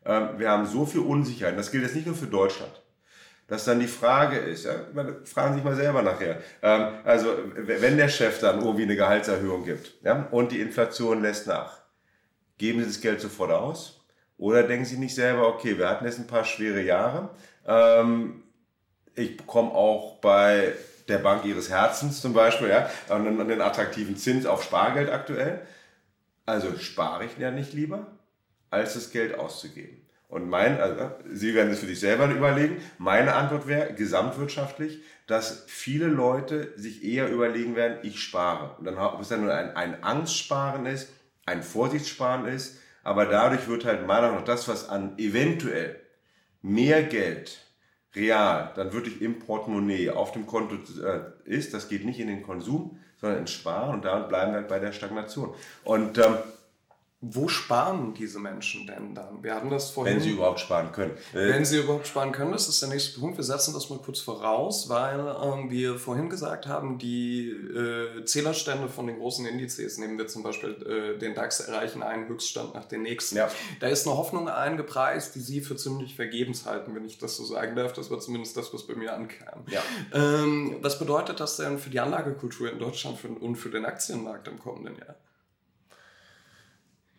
ähm, 0.05 0.29
wir 0.37 0.49
haben 0.49 0.65
so 0.65 0.85
viel 0.85 1.01
Unsicherheit. 1.01 1.57
Das 1.57 1.71
gilt 1.71 1.83
jetzt 1.83 1.95
nicht 1.95 2.07
nur 2.07 2.15
für 2.15 2.27
Deutschland. 2.27 2.81
Dass 3.47 3.65
dann 3.65 3.81
die 3.81 3.87
Frage 3.87 4.37
ist, 4.37 4.63
ja, 4.63 4.71
fragen 5.25 5.53
Sie 5.53 5.55
sich 5.55 5.63
mal 5.63 5.75
selber 5.75 6.01
nachher. 6.01 6.39
Ähm, 6.61 6.99
also, 7.03 7.35
wenn 7.55 7.97
der 7.97 8.07
Chef 8.07 8.39
dann 8.39 8.61
irgendwie 8.61 8.83
eine 8.83 8.95
Gehaltserhöhung 8.95 9.65
gibt 9.65 9.95
ja, 10.03 10.27
und 10.31 10.53
die 10.53 10.61
Inflation 10.61 11.21
lässt 11.21 11.47
nach, 11.47 11.81
geben 12.57 12.79
Sie 12.79 12.85
das 12.85 13.01
Geld 13.01 13.19
sofort 13.19 13.51
aus? 13.51 14.05
Oder 14.37 14.63
denken 14.63 14.85
Sie 14.85 14.97
nicht 14.97 15.13
selber, 15.13 15.47
okay, 15.47 15.77
wir 15.77 15.89
hatten 15.89 16.05
jetzt 16.05 16.17
ein 16.17 16.27
paar 16.27 16.45
schwere 16.45 16.81
Jahre. 16.81 17.29
Ähm, 17.67 18.43
ich 19.15 19.35
bekomme 19.35 19.71
auch 19.71 20.19
bei 20.21 20.73
der 21.07 21.17
Bank 21.19 21.45
ihres 21.45 21.69
Herzens 21.69 22.21
zum 22.21 22.33
Beispiel, 22.33 22.69
ja, 22.69 22.89
und 23.09 23.27
einen 23.27 23.61
attraktiven 23.61 24.17
Zins 24.17 24.45
auf 24.45 24.63
Spargeld 24.63 25.09
aktuell. 25.09 25.61
Also 26.45 26.77
spare 26.77 27.25
ich 27.25 27.37
ja 27.37 27.51
nicht 27.51 27.73
lieber, 27.73 28.07
als 28.69 28.95
das 28.95 29.11
Geld 29.11 29.37
auszugeben. 29.37 30.01
Und 30.27 30.47
mein, 30.47 30.79
also 30.79 31.11
Sie 31.29 31.53
werden 31.53 31.73
es 31.73 31.79
für 31.79 31.87
sich 31.87 31.99
selber 31.99 32.29
überlegen, 32.29 32.81
meine 32.97 33.35
Antwort 33.35 33.67
wäre 33.67 33.93
gesamtwirtschaftlich, 33.93 35.03
dass 35.27 35.65
viele 35.67 36.07
Leute 36.07 36.71
sich 36.77 37.03
eher 37.03 37.29
überlegen 37.29 37.75
werden, 37.75 37.97
ich 38.03 38.21
spare. 38.21 38.75
Und 38.77 38.85
dann, 38.85 38.97
ob 38.97 39.19
es 39.21 39.27
dann 39.27 39.41
nur 39.41 39.53
ein, 39.53 39.75
ein 39.75 40.03
Angstsparen 40.03 40.85
ist, 40.85 41.09
ein 41.45 41.63
Vorsichtssparen 41.63 42.45
ist, 42.45 42.77
aber 43.03 43.25
dadurch 43.25 43.67
wird 43.67 43.83
halt 43.83 44.07
meiner 44.07 44.27
Meinung 44.27 44.37
nach 44.37 44.45
das, 44.45 44.67
was 44.69 44.87
an 44.87 45.17
eventuell 45.17 45.99
mehr 46.61 47.03
Geld 47.03 47.59
real 48.15 48.71
dann 48.75 48.93
wirklich 48.93 49.21
im 49.21 49.39
Portemonnaie 49.39 50.09
auf 50.09 50.31
dem 50.31 50.45
Konto 50.45 50.75
äh, 50.75 51.21
ist, 51.45 51.73
das 51.73 51.89
geht 51.89 52.05
nicht 52.05 52.19
in 52.19 52.27
den 52.27 52.43
Konsum, 52.43 52.99
sondern 53.19 53.39
ins 53.39 53.51
Sparen 53.51 53.95
und 53.95 54.05
damit 54.05 54.29
bleiben 54.29 54.51
wir 54.51 54.59
halt 54.59 54.67
bei 54.67 54.79
der 54.79 54.91
Stagnation. 54.91 55.53
Und 55.83 56.17
ähm, 56.17 56.37
wo 57.23 57.47
sparen 57.47 58.15
diese 58.15 58.39
Menschen 58.39 58.87
denn 58.87 59.13
dann? 59.13 59.43
Wir 59.43 59.53
hatten 59.53 59.69
das 59.69 59.91
vorhin. 59.91 60.15
Wenn 60.15 60.23
sie 60.23 60.31
überhaupt 60.31 60.59
sparen 60.59 60.91
können. 60.91 61.11
Wenn 61.33 61.63
sie 61.63 61.77
überhaupt 61.77 62.07
sparen 62.07 62.31
können, 62.31 62.51
das 62.51 62.67
ist 62.67 62.81
der 62.81 62.89
nächste 62.89 63.19
Punkt. 63.19 63.37
Wir 63.37 63.43
setzen 63.43 63.75
das 63.75 63.91
mal 63.91 63.99
kurz 63.99 64.21
voraus, 64.21 64.89
weil 64.89 65.19
ähm, 65.19 65.69
wir 65.69 65.99
vorhin 65.99 66.31
gesagt 66.31 66.65
haben, 66.65 66.97
die 66.97 67.49
äh, 67.49 68.25
Zählerstände 68.25 68.89
von 68.89 69.05
den 69.05 69.19
großen 69.19 69.45
Indizes, 69.45 69.99
nehmen 69.99 70.17
wir 70.17 70.25
zum 70.27 70.41
Beispiel 70.41 70.71
äh, 71.15 71.19
den 71.19 71.35
DAX, 71.35 71.59
erreichen 71.59 72.01
einen 72.01 72.27
Höchststand 72.27 72.73
nach 72.73 72.85
dem 72.85 73.03
nächsten. 73.03 73.37
Ja. 73.37 73.51
Da 73.79 73.87
ist 73.87 74.07
eine 74.07 74.17
Hoffnung 74.17 74.49
eingepreist, 74.49 75.35
die 75.35 75.41
Sie 75.41 75.61
für 75.61 75.75
ziemlich 75.75 76.15
vergebens 76.15 76.65
halten, 76.65 76.95
wenn 76.95 77.05
ich 77.05 77.19
das 77.19 77.37
so 77.37 77.45
sagen 77.45 77.75
darf. 77.75 77.93
Das 77.93 78.09
war 78.09 78.19
zumindest 78.19 78.57
das, 78.57 78.73
was 78.73 78.87
bei 78.87 78.95
mir 78.95 79.13
ankam. 79.13 79.63
Ja. 79.67 79.83
Ähm, 80.11 80.77
was 80.81 80.97
bedeutet 80.97 81.39
das 81.39 81.57
denn 81.57 81.77
für 81.77 81.91
die 81.91 81.99
Anlagekultur 81.99 82.71
in 82.71 82.79
Deutschland 82.79 83.19
und 83.23 83.57
für 83.57 83.69
den 83.69 83.85
Aktienmarkt 83.85 84.47
im 84.47 84.57
kommenden 84.57 84.97
Jahr? 84.97 85.15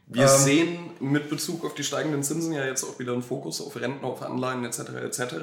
Wir 0.06 0.24
ähm, 0.24 0.28
sehen 0.28 0.90
mit 1.00 1.30
Bezug 1.30 1.64
auf 1.64 1.74
die 1.74 1.84
steigenden 1.84 2.22
Zinsen 2.22 2.52
ja 2.52 2.64
jetzt 2.64 2.84
auch 2.84 2.98
wieder 2.98 3.12
einen 3.12 3.22
Fokus 3.22 3.60
auf 3.60 3.76
Renten, 3.80 4.04
auf 4.04 4.22
Anleihen 4.22 4.64
etc. 4.64 4.80
etc. 5.02 5.34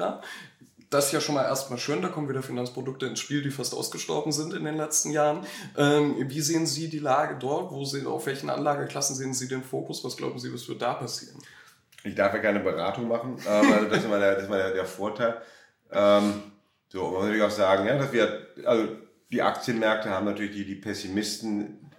Das 0.90 1.06
ist 1.06 1.12
ja 1.12 1.20
schon 1.20 1.36
mal 1.36 1.44
erstmal 1.44 1.78
schön, 1.78 2.02
da 2.02 2.08
kommen 2.08 2.28
wieder 2.28 2.42
Finanzprodukte 2.42 3.06
ins 3.06 3.20
Spiel, 3.20 3.42
die 3.42 3.50
fast 3.50 3.74
ausgestorben 3.74 4.32
sind 4.32 4.54
in 4.54 4.64
den 4.64 4.76
letzten 4.76 5.10
Jahren. 5.10 5.46
Ähm, 5.76 6.16
wie 6.18 6.40
sehen 6.40 6.66
Sie 6.66 6.88
die 6.88 6.98
Lage 6.98 7.36
dort? 7.38 7.70
Wo 7.70 7.84
sehen, 7.84 8.06
auf 8.06 8.26
welchen 8.26 8.50
Anlageklassen 8.50 9.14
sehen 9.14 9.34
Sie 9.34 9.48
den 9.48 9.62
Fokus? 9.62 10.04
Was 10.04 10.16
glauben 10.16 10.38
Sie, 10.38 10.52
was 10.52 10.68
wird 10.68 10.82
da 10.82 10.94
passieren? 10.94 11.38
Ich 12.02 12.14
darf 12.14 12.32
ja 12.32 12.40
keine 12.40 12.60
Beratung 12.60 13.08
machen, 13.08 13.36
ähm, 13.46 13.72
also 13.72 13.86
das 13.86 13.98
ist 13.98 14.04
immer 14.04 14.18
der, 14.18 14.34
das 14.34 14.42
ist 14.42 14.48
immer 14.48 14.58
der, 14.58 14.72
der 14.72 14.86
Vorteil. 14.86 15.40
Ähm, 15.92 16.42
so, 16.88 17.04
man 17.04 17.12
muss 17.12 17.22
natürlich 17.22 17.42
auch 17.42 17.50
sagen, 17.50 17.86
ja, 17.86 17.96
dass 17.96 18.12
wir, 18.12 18.46
also 18.64 18.88
die 19.30 19.42
Aktienmärkte 19.42 20.10
haben 20.10 20.26
natürlich 20.26 20.56
die, 20.56 20.64
die 20.64 20.74
Pessimisten 20.74 21.89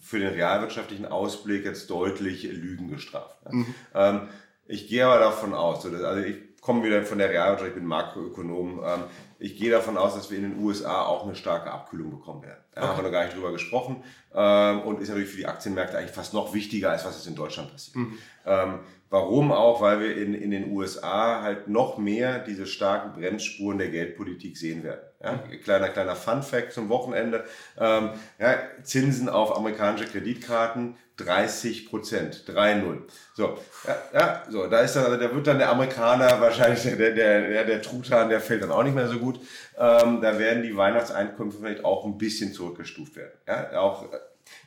für 0.00 0.18
den 0.18 0.28
realwirtschaftlichen 0.28 1.06
Ausblick 1.06 1.64
jetzt 1.64 1.90
deutlich 1.90 2.44
Lügen 2.44 2.88
gestraft. 2.88 3.36
Mhm. 3.50 3.74
Ähm, 3.94 4.28
ich 4.66 4.88
gehe 4.88 5.04
aber 5.04 5.18
davon 5.18 5.54
aus, 5.54 5.84
also 5.84 6.20
ich 6.20 6.36
komme 6.60 6.84
wieder 6.84 7.02
von 7.02 7.18
der 7.18 7.30
Realwirtschaft, 7.30 7.70
ich 7.70 7.74
bin 7.74 7.86
Makroökonom, 7.86 8.80
ähm, 8.84 9.04
ich 9.38 9.56
gehe 9.56 9.70
davon 9.70 9.96
aus, 9.96 10.14
dass 10.14 10.30
wir 10.30 10.38
in 10.38 10.50
den 10.50 10.62
USA 10.62 11.06
auch 11.06 11.24
eine 11.24 11.34
starke 11.34 11.70
Abkühlung 11.70 12.10
bekommen 12.10 12.42
werden. 12.42 12.60
Da 12.74 12.82
okay. 12.82 12.90
haben 12.90 12.98
wir 12.98 13.02
noch 13.04 13.12
gar 13.12 13.24
nicht 13.24 13.36
drüber 13.36 13.52
gesprochen 13.52 14.04
ähm, 14.34 14.80
und 14.82 15.00
ist 15.00 15.08
natürlich 15.08 15.30
für 15.30 15.38
die 15.38 15.46
Aktienmärkte 15.46 15.98
eigentlich 15.98 16.14
fast 16.14 16.34
noch 16.34 16.54
wichtiger, 16.54 16.90
als 16.90 17.04
was 17.04 17.16
jetzt 17.16 17.26
in 17.26 17.34
Deutschland 17.34 17.72
passiert. 17.72 17.96
Mhm. 17.96 18.18
Warum 19.10 19.50
auch? 19.50 19.80
Weil 19.80 20.00
wir 20.00 20.16
in, 20.16 20.34
in 20.34 20.52
den 20.52 20.72
USA 20.72 21.42
halt 21.42 21.66
noch 21.66 21.98
mehr 21.98 22.38
diese 22.38 22.66
starken 22.66 23.12
Bremsspuren 23.12 23.78
der 23.78 23.88
Geldpolitik 23.88 24.56
sehen 24.56 24.84
werden. 24.84 25.00
Ja? 25.22 25.38
Kleiner, 25.62 25.88
kleiner 25.88 26.14
Fun 26.14 26.42
Fact 26.42 26.72
zum 26.72 26.88
Wochenende. 26.88 27.44
Ähm, 27.76 28.10
ja, 28.38 28.58
Zinsen 28.84 29.28
auf 29.28 29.56
amerikanische 29.56 30.06
Kreditkarten 30.06 30.96
30 31.16 31.90
Prozent, 31.90 32.44
3-0. 32.46 33.02
So, 33.34 33.58
ja, 33.86 33.96
ja, 34.14 34.42
so, 34.48 34.66
da 34.68 34.80
ist 34.80 34.96
dann, 34.96 35.04
also 35.04 35.16
da 35.18 35.34
wird 35.34 35.46
dann 35.46 35.58
der 35.58 35.70
Amerikaner 35.70 36.40
wahrscheinlich, 36.40 36.82
der, 36.82 37.12
der, 37.12 37.48
der, 37.48 37.64
der 37.64 37.82
Truthahn, 37.82 38.28
der 38.28 38.40
fällt 38.40 38.62
dann 38.62 38.70
auch 38.70 38.82
nicht 38.82 38.94
mehr 38.94 39.08
so 39.08 39.18
gut. 39.18 39.40
Ähm, 39.76 40.20
da 40.22 40.38
werden 40.38 40.62
die 40.62 40.76
Weihnachtseinkünfte 40.76 41.60
vielleicht 41.60 41.84
auch 41.84 42.04
ein 42.04 42.16
bisschen 42.16 42.52
zurückgestuft 42.52 43.16
werden. 43.16 43.32
Ja, 43.46 43.80
auch 43.80 44.06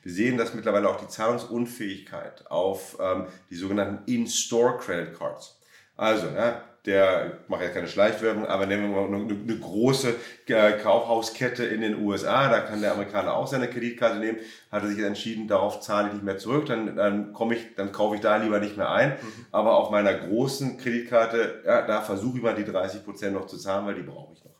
wir 0.04 0.12
sehen, 0.12 0.38
dass 0.38 0.54
mittlerweile 0.54 0.89
auch 0.89 0.98
die 0.98 1.08
Zahlungsunfähigkeit 1.08 2.50
auf 2.50 2.98
ähm, 3.00 3.28
die 3.50 3.56
sogenannten 3.56 4.10
In-Store 4.12 4.78
Credit 4.78 5.17
Cards. 5.17 5.60
Also, 5.96 6.28
ja, 6.28 6.62
der, 6.86 7.39
ich 7.43 7.50
mache 7.50 7.63
jetzt 7.63 7.76
keine 7.76 7.88
Schleichwerbung, 7.88 8.46
aber 8.46 8.65
nehmen 8.65 8.93
wir 8.93 9.02
mal 9.02 9.08
eine, 9.08 9.34
eine 9.34 9.58
große 9.58 10.15
äh, 10.48 10.72
Kaufhauskette 10.74 11.63
in 11.63 11.80
den 11.80 12.04
USA, 12.04 12.50
da 12.50 12.60
kann 12.60 12.82
der 12.82 12.91
Amerikaner 12.91 13.36
auch 13.36 13.48
seine 13.48 13.69
Kreditkarte 13.69 14.19
nehmen, 14.19 14.39
hat 14.69 14.84
er 14.84 14.89
sich 14.89 15.00
entschieden, 15.00 15.48
darauf 15.48 15.80
zahle 15.80 16.08
ich 16.08 16.13
nicht 16.15 16.26
mehr 16.26 16.38
zurück, 16.38 16.65
dann, 16.65 16.96
dann 16.98 17.32
komme 17.32 17.56
ich, 17.56 17.76
dann 17.76 17.93
kaufe 17.93 18.15
ich 18.15 18.22
da 18.22 18.36
lieber 18.36 18.60
nicht 18.60 18.76
mehr 18.76 18.91
ein. 18.91 19.12
Mhm. 19.12 19.46
Aber 19.52 19.78
auf 19.78 19.91
meiner 19.91 20.13
großen 20.13 20.78
Kreditkarte, 20.78 21.63
ja, 21.65 21.84
da 21.84 22.02
versuche 22.02 22.38
ich 22.38 22.43
mal 22.43 22.56
die 22.56 22.65
30 22.65 23.06
Prozent 23.06 23.34
noch 23.34 23.48
zu 23.48 23.58
zahlen, 23.58 23.86
weil 23.86 23.96
die 23.96 24.02
brauche 24.02 24.34
ich 24.34 24.43
noch. 24.43 24.52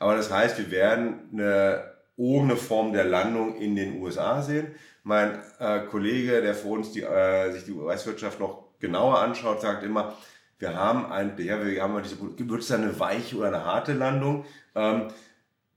Aber 0.00 0.16
das 0.16 0.32
heißt, 0.32 0.58
wir 0.58 0.72
werden 0.72 1.28
eine 1.32 1.84
irgendeine 2.20 2.56
Form 2.56 2.92
der 2.92 3.04
Landung 3.04 3.56
in 3.56 3.74
den 3.74 4.00
USA 4.00 4.42
sehen. 4.42 4.74
Mein 5.02 5.38
äh, 5.58 5.80
Kollege, 5.80 6.42
der 6.42 6.54
vor 6.54 6.72
uns 6.72 6.92
die, 6.92 7.02
äh, 7.02 7.50
sich 7.52 7.64
die 7.64 7.72
US-Wirtschaft 7.72 8.38
noch 8.38 8.64
genauer 8.78 9.18
anschaut, 9.18 9.62
sagt 9.62 9.82
immer, 9.82 10.14
wir 10.58 10.76
haben 10.76 11.10
ein, 11.10 11.32
ja, 11.38 11.64
wir 11.64 11.82
haben 11.82 12.02
diese, 12.02 12.20
wird 12.20 12.60
es 12.60 12.70
eine 12.70 13.00
weiche 13.00 13.36
oder 13.36 13.48
eine 13.48 13.64
harte 13.64 13.94
Landung? 13.94 14.44
Ähm, 14.74 15.08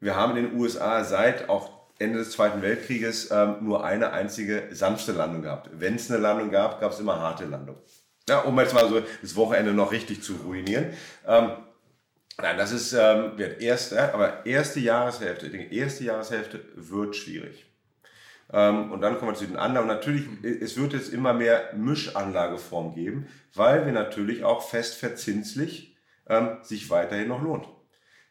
wir 0.02 0.18
haben 0.18 0.36
in 0.36 0.50
den 0.50 0.60
USA 0.60 1.06
seit 1.06 1.48
auch 1.48 1.70
Ende 1.98 2.20
des 2.20 2.32
Zweiten 2.32 2.62
Weltkrieges 2.62 3.32
ähm, 3.32 3.58
nur 3.62 3.86
eine 3.86 4.12
einzige 4.12 4.68
sanfte 4.72 5.14
Landung 5.14 5.44
gehabt. 5.44 5.70
Wenn 5.72 5.96
es 5.96 6.12
eine 6.12 6.20
Landung 6.20 6.52
gab, 6.52 6.82
gab 6.82 6.92
es 6.92 7.00
immer 7.00 7.22
harte 7.22 7.46
Landung. 7.46 7.78
Ja, 8.28 8.40
um 8.40 8.60
jetzt 8.60 8.74
mal 8.74 8.90
so 8.90 9.02
das 9.22 9.36
Wochenende 9.38 9.74
noch 9.74 9.94
richtig 9.94 10.22
zu 10.22 10.34
ruinieren. 10.46 10.88
Ähm, 11.26 11.52
nein, 12.38 12.58
das 12.58 12.72
ist 12.72 12.94
ähm, 12.94 13.38
wird 13.38 13.62
erste, 13.62 14.14
aber 14.14 14.46
erste 14.46 14.80
Jahreshälfte, 14.80 15.48
ich 15.48 15.52
denke, 15.52 15.76
erste 15.76 16.04
Jahreshälfte 16.04 16.66
wird 16.76 17.16
schwierig. 17.16 17.66
Ähm, 18.52 18.92
und 18.92 19.02
dann 19.02 19.18
kommen 19.18 19.32
wir 19.32 19.36
zu 19.36 19.46
den 19.46 19.58
anderen. 19.58 19.90
Und 19.90 19.96
natürlich, 19.96 20.26
es 20.44 20.78
wird 20.78 20.94
jetzt 20.94 21.14
immer 21.14 21.34
mehr 21.34 21.74
Mischanlageform 21.76 22.94
geben, 22.94 23.28
weil 23.54 23.86
wir 23.86 23.94
natürlich 23.94 24.44
auch 24.44 24.68
fest 24.68 24.96
verzinslich 24.96 25.96
ähm, 26.28 26.58
sich 26.62 26.90
weiterhin 26.90 27.30
noch 27.30 27.42
lohnt. 27.42 27.68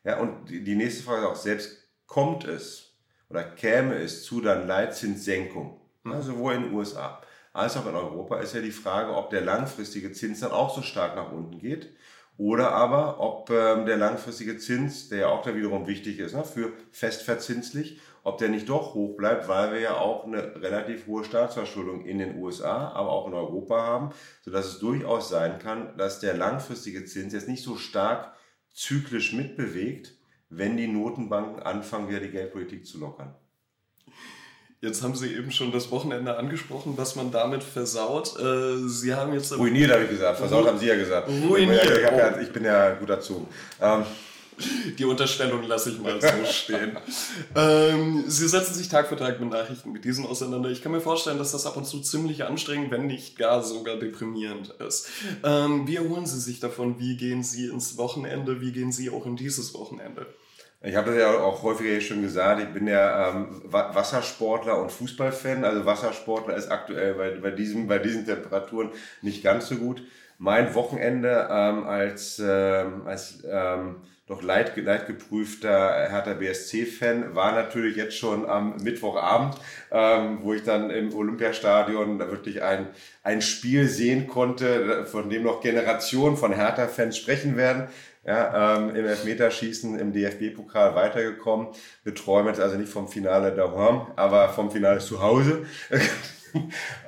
Ja, 0.04 0.18
und 0.18 0.50
die, 0.50 0.74
nächste 0.74 1.02
Frage 1.02 1.22
ist 1.22 1.28
auch, 1.28 1.36
selbst 1.36 1.88
kommt 2.06 2.44
es 2.44 2.96
oder 3.28 3.44
käme 3.44 3.94
es 3.94 4.24
zu 4.24 4.40
dann 4.40 4.66
Leitzinssenkung, 4.66 5.80
ja, 6.04 6.20
sowohl 6.20 6.54
in 6.54 6.62
den 6.64 6.74
USA 6.74 7.22
als 7.52 7.76
auch 7.76 7.86
in 7.86 7.94
Europa, 7.94 8.38
ist 8.38 8.54
ja 8.54 8.60
die 8.60 8.70
Frage, 8.70 9.14
ob 9.14 9.30
der 9.30 9.42
langfristige 9.42 10.12
Zins 10.12 10.40
dann 10.40 10.52
auch 10.52 10.74
so 10.74 10.82
stark 10.82 11.16
nach 11.16 11.32
unten 11.32 11.58
geht 11.58 11.94
oder 12.42 12.72
aber 12.72 13.20
ob 13.20 13.50
ähm, 13.50 13.86
der 13.86 13.96
langfristige 13.96 14.58
Zins, 14.58 15.08
der 15.08 15.18
ja 15.18 15.28
auch 15.28 15.42
da 15.42 15.54
wiederum 15.54 15.86
wichtig 15.86 16.18
ist 16.18 16.34
ne, 16.34 16.42
für 16.42 16.72
festverzinslich, 16.90 18.00
ob 18.24 18.38
der 18.38 18.48
nicht 18.48 18.68
doch 18.68 18.94
hoch 18.94 19.16
bleibt, 19.16 19.46
weil 19.46 19.72
wir 19.72 19.78
ja 19.78 19.96
auch 19.96 20.24
eine 20.24 20.60
relativ 20.60 21.06
hohe 21.06 21.22
Staatsverschuldung 21.22 22.04
in 22.04 22.18
den 22.18 22.42
USA, 22.42 22.88
aber 22.88 23.10
auch 23.10 23.28
in 23.28 23.34
Europa 23.34 23.86
haben, 23.86 24.10
sodass 24.40 24.66
es 24.66 24.78
durchaus 24.80 25.28
sein 25.28 25.60
kann, 25.60 25.96
dass 25.96 26.18
der 26.18 26.36
langfristige 26.36 27.04
Zins 27.04 27.32
jetzt 27.32 27.46
nicht 27.46 27.62
so 27.62 27.76
stark 27.76 28.34
zyklisch 28.72 29.32
mitbewegt, 29.32 30.16
wenn 30.48 30.76
die 30.76 30.88
Notenbanken 30.88 31.62
anfangen, 31.62 32.08
wieder 32.08 32.18
die 32.18 32.30
Geldpolitik 32.32 32.86
zu 32.86 32.98
lockern. 32.98 33.36
Jetzt 34.84 35.00
haben 35.04 35.14
Sie 35.14 35.32
eben 35.32 35.52
schon 35.52 35.70
das 35.70 35.92
Wochenende 35.92 36.36
angesprochen, 36.36 36.94
was 36.96 37.14
man 37.14 37.30
damit 37.30 37.62
versaut. 37.62 38.36
Äh, 38.36 38.88
Sie 38.88 39.14
haben 39.14 39.32
jetzt... 39.32 39.56
Ruiniert, 39.56 39.92
habe 39.92 40.02
ich 40.02 40.10
gesagt. 40.10 40.38
Versaut 40.38 40.66
haben 40.66 40.76
Sie 40.76 40.86
ja 40.86 40.96
gesagt. 40.96 41.28
Ruiniert. 41.28 41.84
Ich, 41.84 42.02
ja, 42.02 42.40
ich 42.40 42.52
bin 42.52 42.64
ja 42.64 42.94
gut 42.94 43.08
dazu. 43.08 43.46
Ähm, 43.80 44.02
die 44.98 45.04
Unterstellung 45.04 45.62
lasse 45.68 45.90
ich 45.90 46.00
mal 46.00 46.20
so 46.20 46.44
stehen. 46.50 46.98
ähm, 47.54 48.24
Sie 48.26 48.48
setzen 48.48 48.74
sich 48.74 48.88
Tag 48.88 49.08
für 49.08 49.14
Tag 49.14 49.38
mit 49.38 49.50
Nachrichten 49.50 49.92
mit 49.92 50.04
diesen 50.04 50.26
auseinander. 50.26 50.68
Ich 50.68 50.82
kann 50.82 50.90
mir 50.90 51.00
vorstellen, 51.00 51.38
dass 51.38 51.52
das 51.52 51.64
ab 51.64 51.76
und 51.76 51.86
zu 51.86 52.00
ziemlich 52.00 52.42
anstrengend, 52.42 52.90
wenn 52.90 53.06
nicht 53.06 53.38
gar 53.38 53.62
sogar 53.62 54.00
deprimierend 54.00 54.70
ist. 54.84 55.08
Ähm, 55.44 55.86
wie 55.86 55.94
erholen 55.94 56.26
Sie 56.26 56.40
sich 56.40 56.58
davon? 56.58 56.98
Wie 56.98 57.16
gehen 57.16 57.44
Sie 57.44 57.66
ins 57.66 57.98
Wochenende? 57.98 58.60
Wie 58.60 58.72
gehen 58.72 58.90
Sie 58.90 59.10
auch 59.10 59.26
in 59.26 59.36
dieses 59.36 59.74
Wochenende? 59.74 60.26
Ich 60.84 60.96
habe 60.96 61.10
das 61.10 61.20
ja 61.20 61.30
auch 61.38 61.62
häufiger 61.62 62.00
schon 62.00 62.22
gesagt, 62.22 62.60
ich 62.60 62.68
bin 62.70 62.88
ja 62.88 63.30
ähm, 63.30 63.62
Wassersportler 63.64 64.80
und 64.80 64.90
Fußballfan. 64.90 65.64
Also 65.64 65.86
Wassersportler 65.86 66.56
ist 66.56 66.70
aktuell 66.70 67.14
bei, 67.14 67.30
bei, 67.40 67.50
diesem, 67.52 67.86
bei 67.86 67.98
diesen 67.98 68.26
Temperaturen 68.26 68.90
nicht 69.20 69.44
ganz 69.44 69.68
so 69.68 69.76
gut. 69.76 70.02
Mein 70.38 70.74
Wochenende 70.74 71.46
ähm, 71.50 71.84
als, 71.84 72.42
ähm, 72.44 73.02
als 73.06 73.44
ähm, 73.48 73.96
doch 74.26 74.42
leid, 74.42 74.76
leidgeprüfter 74.76 76.08
Hertha 76.08 76.32
BSC-Fan 76.32 77.34
war 77.36 77.52
natürlich 77.52 77.96
jetzt 77.96 78.16
schon 78.16 78.48
am 78.48 78.76
Mittwochabend, 78.82 79.56
ähm, 79.92 80.38
wo 80.42 80.52
ich 80.52 80.64
dann 80.64 80.90
im 80.90 81.14
Olympiastadion 81.14 82.18
wirklich 82.18 82.62
ein, 82.62 82.88
ein 83.22 83.40
Spiel 83.40 83.86
sehen 83.88 84.26
konnte, 84.26 85.04
von 85.04 85.30
dem 85.30 85.44
noch 85.44 85.60
Generationen 85.60 86.36
von 86.36 86.52
Hertha-Fans 86.52 87.16
sprechen 87.16 87.56
werden 87.56 87.88
ja, 88.24 88.76
ähm, 88.76 88.94
im 88.94 89.04
Elfmeterschießen 89.04 89.98
im 89.98 90.12
DFB-Pokal 90.12 90.94
weitergekommen. 90.94 91.68
Wir 92.04 92.14
träumen 92.14 92.48
jetzt 92.48 92.60
also 92.60 92.76
nicht 92.76 92.92
vom 92.92 93.08
Finale 93.08 93.52
daheim, 93.52 94.06
aber 94.16 94.48
vom 94.50 94.70
Finale 94.70 95.00
zu 95.00 95.20
Hause. 95.20 95.66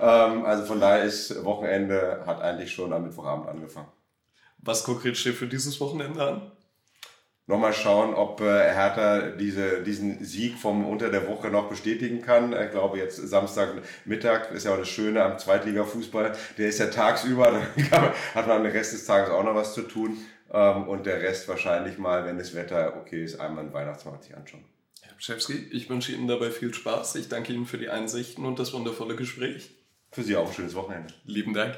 ähm, 0.00 0.44
also 0.44 0.64
von 0.64 0.80
daher 0.80 1.04
ist 1.04 1.44
Wochenende 1.44 2.24
hat 2.26 2.40
eigentlich 2.40 2.72
schon 2.72 2.92
am 2.92 3.04
Mittwochabend 3.04 3.48
angefangen. 3.48 3.88
Was 4.58 4.82
konkret 4.82 5.16
steht 5.16 5.34
für 5.34 5.46
dieses 5.46 5.80
Wochenende 5.80 6.22
an? 6.22 6.52
Nochmal 7.46 7.74
schauen, 7.74 8.14
ob 8.14 8.40
äh, 8.40 8.72
Hertha 8.72 9.28
diese, 9.32 9.82
diesen 9.82 10.24
Sieg 10.24 10.56
vom 10.56 10.86
unter 10.86 11.10
der 11.10 11.28
Woche 11.28 11.48
noch 11.48 11.68
bestätigen 11.68 12.22
kann. 12.22 12.54
Ich 12.54 12.70
glaube, 12.70 12.96
jetzt 12.96 13.16
Samstagmittag 13.16 14.50
ist 14.52 14.64
ja 14.64 14.72
auch 14.72 14.78
das 14.78 14.88
Schöne 14.88 15.22
am 15.22 15.38
Zweitliga-Fußball. 15.38 16.32
Der 16.56 16.68
ist 16.68 16.78
ja 16.78 16.86
tagsüber, 16.86 17.52
da 17.90 18.14
hat 18.34 18.48
man 18.48 18.64
den 18.64 18.72
Rest 18.72 18.94
des 18.94 19.04
Tages 19.04 19.28
auch 19.28 19.44
noch 19.44 19.54
was 19.54 19.74
zu 19.74 19.82
tun. 19.82 20.16
Ähm, 20.54 20.88
und 20.88 21.04
der 21.04 21.20
Rest 21.20 21.48
wahrscheinlich 21.48 21.98
mal, 21.98 22.24
wenn 22.24 22.38
das 22.38 22.54
Wetter 22.54 22.96
okay 22.96 23.24
ist, 23.24 23.40
einmal 23.40 23.64
einen 23.64 23.74
Weihnachtsmarkt 23.74 24.22
sich 24.22 24.36
anschauen. 24.36 24.64
Herr 25.02 25.14
Pschewski, 25.16 25.68
ich 25.72 25.90
wünsche 25.90 26.12
Ihnen 26.12 26.28
dabei 26.28 26.50
viel 26.50 26.72
Spaß. 26.72 27.16
Ich 27.16 27.28
danke 27.28 27.52
Ihnen 27.52 27.66
für 27.66 27.76
die 27.76 27.88
Einsichten 27.88 28.46
und 28.46 28.60
das 28.60 28.72
wundervolle 28.72 29.16
Gespräch. 29.16 29.70
Für 30.12 30.22
Sie 30.22 30.36
auch 30.36 30.46
ein 30.46 30.54
schönes 30.54 30.76
Wochenende. 30.76 31.12
Lieben 31.24 31.54
Dank. 31.54 31.76